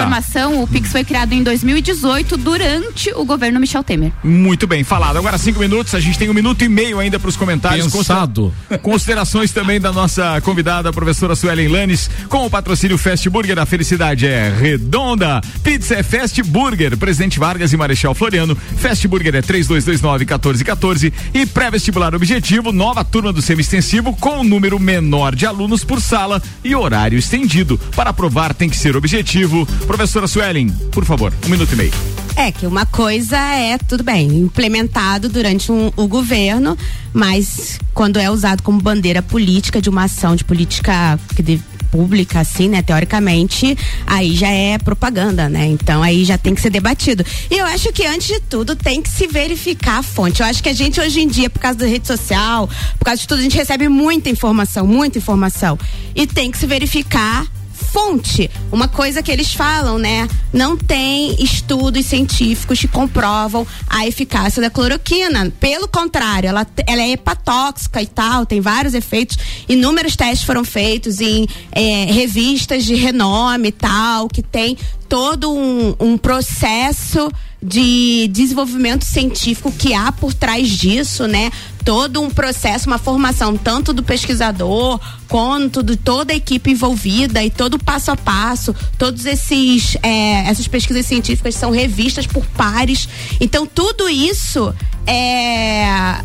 [0.04, 4.12] Informação, o Pix foi criado em 2018 durante o governo Michel Temer.
[4.22, 5.16] Muito bem, falado.
[5.18, 7.86] Agora cinco minutos, a gente tem um minuto e meio ainda para os comentários.
[7.92, 8.52] Pensado.
[8.52, 13.58] Considera- Considerações também da nossa convidada, a professora Suelen Lanes, com o patrocínio Fast Burger.
[13.58, 15.40] A felicidade é redonda.
[15.62, 18.56] Pizza é Fast Burger, Presidente Vargas e Marechal Floriano.
[18.56, 21.12] Fast Burger é 3229-1414.
[21.34, 26.42] E pré-vestibular objetivo, nova turma do semi-extensivo com um número menor de alunos por sala
[26.64, 27.78] e horário estendido.
[27.94, 29.45] Para aprovar tem que ser objetivo.
[29.86, 31.92] Professora Suelen, por favor, um minuto e meio.
[32.34, 36.76] É que uma coisa é, tudo bem, implementado durante um- o governo,
[37.14, 42.40] mas quando é usado como bandeira política de uma ação de política que de- pública,
[42.40, 45.66] assim, né, teoricamente, aí já é propaganda, né?
[45.68, 47.24] Então aí já tem que ser debatido.
[47.50, 50.40] E eu acho que antes de tudo tem que se verificar a fonte.
[50.40, 52.68] Eu acho que a gente hoje em dia, por causa da rede social,
[52.98, 55.78] por causa de tudo, a gente recebe muita informação, muita informação.
[56.14, 57.46] E tem que se verificar
[57.76, 58.50] fonte.
[58.72, 60.26] Uma coisa que eles falam, né?
[60.52, 65.52] Não tem estudos científicos que comprovam a eficácia da cloroquina.
[65.60, 69.38] Pelo contrário, ela, ela é hepatóxica e tal, tem vários efeitos.
[69.68, 74.76] Inúmeros testes foram feitos em eh, revistas de renome e tal, que tem
[75.08, 77.30] todo um, um processo
[77.62, 81.50] de desenvolvimento científico que há por trás disso, né?
[81.84, 87.50] Todo um processo, uma formação tanto do pesquisador quanto de toda a equipe envolvida e
[87.50, 93.08] todo o passo a passo, todos esses é, essas pesquisas científicas são revistas por pares.
[93.40, 94.74] Então tudo isso
[95.06, 96.20] é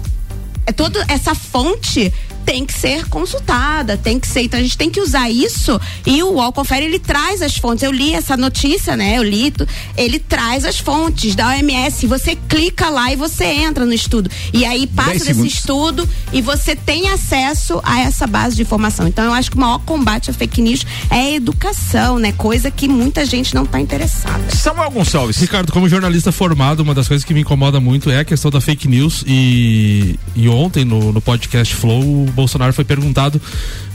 [0.66, 2.14] é toda essa fonte
[2.46, 4.42] tem que ser consultada, tem que ser.
[4.42, 7.84] Então a gente tem que usar isso e o UOL Confere ele traz as fontes.
[7.84, 9.18] Eu li essa notícia, né?
[9.18, 9.54] Eu li,
[9.98, 12.06] ele traz as fontes da OMS.
[12.08, 14.30] Você clica lá e você entra no estudo.
[14.54, 19.08] E aí passa desse estudo e você tem acesso a essa base de informação.
[19.08, 22.32] Então eu acho que o maior combate à fake news é a educação, né?
[22.32, 24.52] Coisa que muita gente não está interessada.
[24.52, 25.38] Samuel Gonçalves.
[25.38, 28.62] Ricardo, como jornalista formado, uma das coisas que me incomoda muito é a questão da
[28.62, 29.24] fake news.
[29.28, 33.42] E, e ontem, no, no podcast Flow, Bolsonaro foi perguntado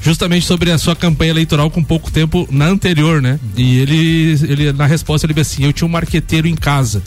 [0.03, 3.39] justamente sobre a sua campanha eleitoral com pouco tempo na anterior, né?
[3.57, 7.03] E ele, ele na resposta, ele disse assim: Eu tinha um marqueteiro em casa.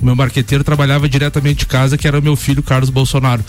[0.00, 3.44] O meu marqueteiro trabalhava diretamente de casa, que era o meu filho Carlos Bolsonaro.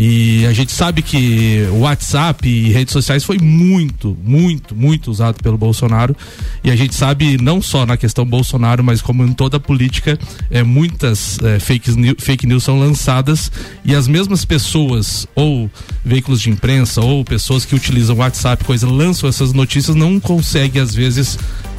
[0.00, 5.42] E a gente sabe que o WhatsApp e redes sociais foi muito, muito, muito usado
[5.42, 6.16] pelo Bolsonaro.
[6.62, 10.16] E a gente sabe, não só na questão Bolsonaro, mas como em toda a política,
[10.52, 13.50] é, muitas é, fake, news, fake news são lançadas
[13.84, 15.68] e as mesmas pessoas, ou
[16.04, 20.94] veículos de imprensa, ou pessoas que utilizam WhatsApp, coisa, lançam essas notícias, não conseguem, às
[20.94, 21.36] vezes,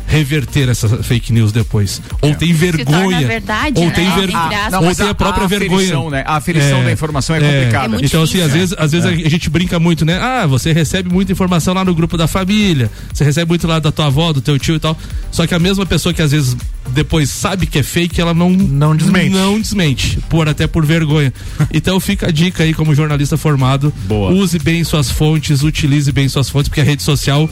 [0.09, 2.01] reverter essa fake news depois.
[2.21, 3.27] Ou tem vergonha.
[3.27, 3.91] verdade, ou né?
[3.91, 4.23] tem ver...
[4.23, 4.71] Entre aspas.
[4.71, 5.75] Não, ou tem a, a- própria a vergonha.
[5.77, 6.23] aferição, né?
[6.25, 7.85] A aferição da informação é complicada.
[7.85, 8.59] É muito então, assim, difícil, às né?
[8.59, 9.27] vezes, às vezes É.
[9.27, 10.17] a gente brinca muito, né?
[10.19, 13.91] Ah, você recebe muita informação lá no grupo da família, você recebe muito lá da
[13.91, 14.97] tua avó, do teu tio e tal.
[15.31, 16.57] Só que a mesma pessoa que às vezes
[16.89, 19.29] depois sabe que é fake, ela não não desmente.
[19.29, 21.31] Não desmente, por até por vergonha.
[21.71, 23.93] Então fica a dica aí como jornalista formado,
[24.33, 27.47] use bem suas fontes, utilize bem suas fontes, porque a rede social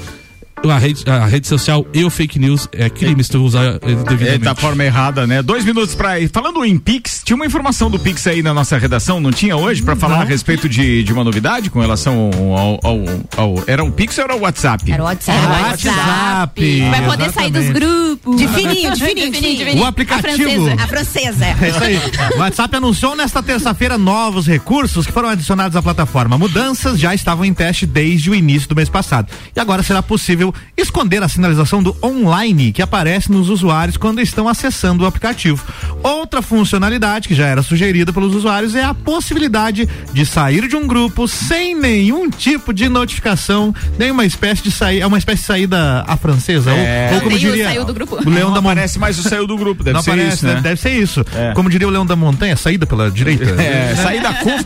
[0.63, 4.27] a rede, a rede social e o fake news é crime se tu usar devidamente.
[4.27, 5.41] É, da forma errada, né?
[5.41, 6.13] Dois minutos pra.
[6.33, 9.81] Falando em Pix, tinha uma informação do Pix aí na nossa redação, não tinha hoje,
[9.83, 13.03] pra falar a respeito de, de uma novidade com relação ao, ao,
[13.37, 14.91] ao- Era o Pix ou era o WhatsApp?
[14.91, 15.37] Era o WhatsApp.
[15.37, 16.81] Era o WhatsApp.
[16.89, 18.35] Vai poder sair dos grupos.
[18.37, 19.81] De fininho, de fininho, de fininho.
[19.81, 20.67] O aplicativo.
[20.81, 21.45] A francesa.
[21.61, 21.99] É isso aí.
[22.35, 26.37] O WhatsApp anunciou nesta terça-feira novos recursos que foram adicionados à plataforma.
[26.37, 29.29] Mudanças já estavam em teste desde o início do mês passado.
[29.55, 34.47] E agora será possível esconder a sinalização do online que aparece nos usuários quando estão
[34.47, 35.63] acessando o aplicativo.
[36.03, 40.85] Outra funcionalidade que já era sugerida pelos usuários é a possibilidade de sair de um
[40.87, 45.47] grupo sem nenhum tipo de notificação, nem uma espécie de sair, é uma espécie de
[45.47, 47.07] saída à francesa, É.
[47.09, 48.15] ou, ou como Nem o diria saiu do grupo.
[48.15, 50.35] o Leão Não da Mon- aparece mais o saiu do grupo, deve Não ser aparece,
[50.35, 50.53] isso, né?
[50.55, 50.61] né?
[50.61, 51.25] Deve ser isso.
[51.35, 51.53] É.
[51.53, 53.45] Como diria o Leão da Montanha, saída pela direita.
[53.67, 54.63] É, sair da curva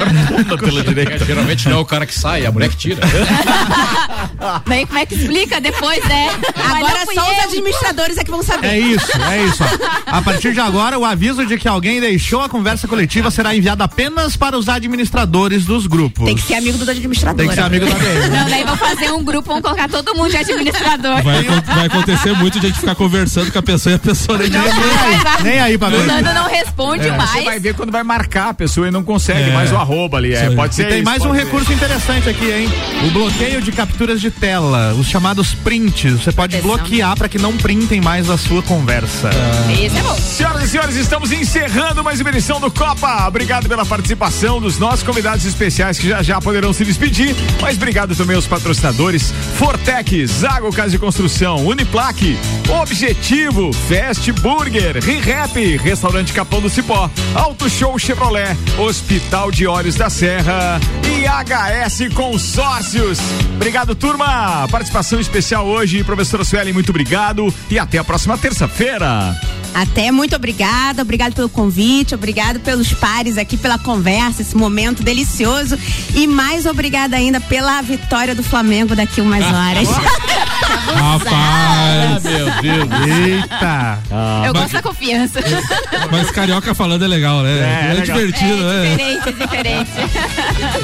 [0.47, 1.25] toda pela direita.
[1.25, 2.99] Geralmente não é o cara que sai, é a mulher que tira.
[4.65, 5.59] Daí como é que explica
[6.07, 6.29] né?
[6.55, 8.67] Mas Agora só os administradores é que vão saber.
[8.67, 9.63] É isso, é isso.
[9.63, 10.17] ó.
[10.17, 13.83] A partir de agora, o aviso de que alguém deixou a conversa coletiva será enviado
[13.83, 16.25] apenas para os administradores dos grupos.
[16.25, 17.37] Tem que ser amigo do administrador.
[17.37, 18.29] Tem que ser amigo da DM.
[18.29, 21.21] Não, daí vão fazer um grupo, vão colocar todo mundo de administrador.
[21.23, 24.37] Vai, vai acontecer muito de a gente ficar conversando com a pessoa e a pessoa
[24.37, 25.41] nem, Não, nem vai.
[25.43, 26.05] Nem aí pra O ver.
[26.05, 27.45] Nando não responde É, Você mais.
[27.45, 29.53] vai ver quando vai marcar a pessoa e não consegue É.
[29.53, 30.33] mais o arroba ali.
[30.33, 30.55] É, aí.
[30.55, 31.43] pode ser E tem isso, mais um ser.
[31.45, 32.69] recurso interessante aqui, hein?
[33.07, 36.23] O bloqueio de capturas de tela, os chamados prints.
[36.23, 39.29] Você pode bloquear para que não printem mais a sua conversa.
[39.71, 40.15] Esse é bom.
[40.15, 43.27] Senhoras e senhores, estamos encerrando mais uma edição do Copa.
[43.27, 47.35] Obrigado pela participação dos nossos convidados especiais que já já poderão se despedir.
[47.61, 52.37] Mas obrigado também aos patrocinadores Fortec, Zago Casa de Construção, Uniplaque,
[52.81, 60.09] Objetivo, Fast Burger, ReHap, Restaurante Capão do Cipó, Auto Show Chevrolet, Hospital de Olhos da
[60.09, 63.19] Serra e HS Consórcios.
[63.55, 64.67] Obrigado, turma.
[64.69, 69.35] Participação especial hoje, professora Suelen, muito obrigado e até a próxima terça-feira.
[69.73, 75.77] Até muito obrigada, obrigado pelo convite, obrigado pelos pares aqui, pela conversa, esse momento delicioso
[76.13, 79.87] e mais obrigada ainda pela vitória do Flamengo daqui umas horas.
[80.91, 82.23] Rapaz!
[82.23, 82.89] meu Deus.
[83.27, 83.99] Eita!
[84.45, 85.39] Eu gosto da confiança.
[86.11, 87.59] Mas carioca falando é legal, né?
[87.59, 88.17] É, É, legal.
[88.17, 88.89] divertido, né?
[88.89, 89.91] Diferente, é diferente.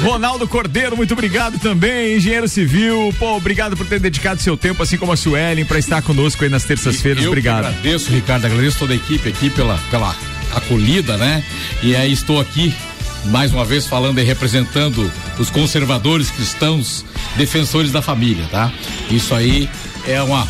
[0.02, 2.16] Ronaldo Cordeiro, muito obrigado também.
[2.16, 6.00] Engenheiro civil, pô, obrigado por ter dedicado seu tempo, assim como a Suelen, para estar
[6.02, 7.26] conosco aí nas terças-feiras.
[7.26, 7.66] Obrigado.
[7.66, 10.14] agradeço, Ricardo, agradeço toda a equipe aqui pela, pela
[10.54, 11.42] acolhida, né?
[11.82, 12.74] E aí estou aqui
[13.26, 17.04] mais uma vez falando e representando os conservadores cristãos,
[17.36, 18.72] defensores da família, tá?
[19.10, 19.68] Isso aí
[20.06, 20.46] é uma,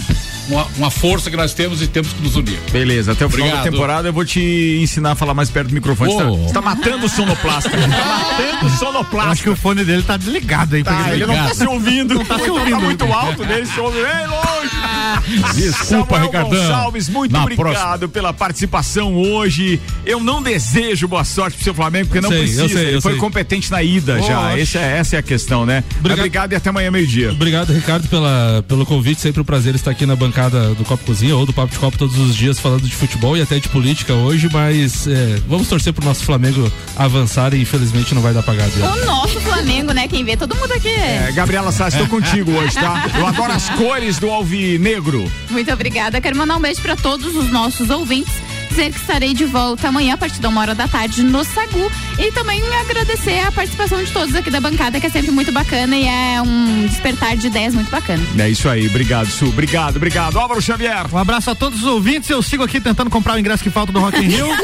[0.48, 2.58] uma, uma força que nós temos e temos que nos unir.
[2.72, 3.72] Beleza, até o final da Obrigado.
[3.72, 6.12] temporada eu vou te ensinar a falar mais perto do microfone.
[6.12, 6.36] Você tá- Ô.
[6.36, 7.70] Você tá, matando o sonoplasta.
[7.70, 9.30] Tá matando o Eu sonoplasta.
[9.32, 10.82] acho que o fone dele tá desligado aí.
[10.84, 12.14] Tá, ele não tá se ouvindo.
[12.14, 12.80] Não tá se ouvindo.
[12.80, 15.54] muito alto dele, se ouve bem longe.
[15.54, 16.50] Desculpa, Samuel Ricardão.
[16.58, 18.08] Gonçalves, muito Na obrigado próxima.
[18.08, 19.80] pela participação hoje.
[20.06, 22.68] Eu não desejo boa sorte pro seu Flamengo, porque não Sei, eu precisa.
[22.68, 23.20] sei, eu Ele foi sei.
[23.20, 24.58] competente na ida já.
[24.58, 25.84] Esse é- essa é a questão, né?
[25.98, 27.32] Obrigado, obrigado e até amanhã, meio-dia.
[27.32, 29.20] Obrigado, Ricardo, pela, pelo convite.
[29.20, 30.37] Sempre um prazer estar aqui na bancada
[30.76, 33.42] do Copo Cozinha ou do Papo de Copo todos os dias falando de futebol e
[33.42, 38.22] até de política hoje, mas é, vamos torcer pro nosso Flamengo avançar e infelizmente não
[38.22, 38.70] vai dar pagado.
[38.80, 40.06] O nosso Flamengo, né?
[40.06, 40.88] Quem vê, todo mundo aqui.
[40.88, 43.10] É, Gabriela Sassi, tô contigo hoje, tá?
[43.18, 45.30] Eu adoro as cores do alvinegro.
[45.50, 46.20] Muito obrigada.
[46.20, 48.32] Quero mandar um beijo para todos os nossos ouvintes.
[48.78, 51.90] Dizer que estarei de volta amanhã a partir da uma hora da tarde no Sagu.
[52.16, 55.96] E também agradecer a participação de todos aqui da bancada, que é sempre muito bacana
[55.96, 58.22] e é um despertar de ideias muito bacana.
[58.38, 59.46] É isso aí, obrigado, Su.
[59.46, 60.38] Obrigado, obrigado.
[60.38, 61.12] Álvaro Xavier.
[61.12, 62.30] Um abraço a todos os ouvintes.
[62.30, 64.46] Eu sigo aqui tentando comprar o ingresso que falta do Rock in Rio.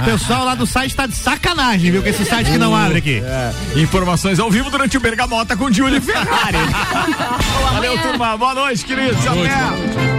[0.00, 2.02] O pessoal lá do site tá de sacanagem, viu?
[2.02, 3.22] Com esse site que não abre aqui.
[3.24, 6.58] É, informações ao vivo durante o Bergamota com Júlio Ferrari.
[7.72, 8.36] Valeu, turma.
[8.36, 9.24] Boa noite, queridos.
[9.24, 10.13] Até.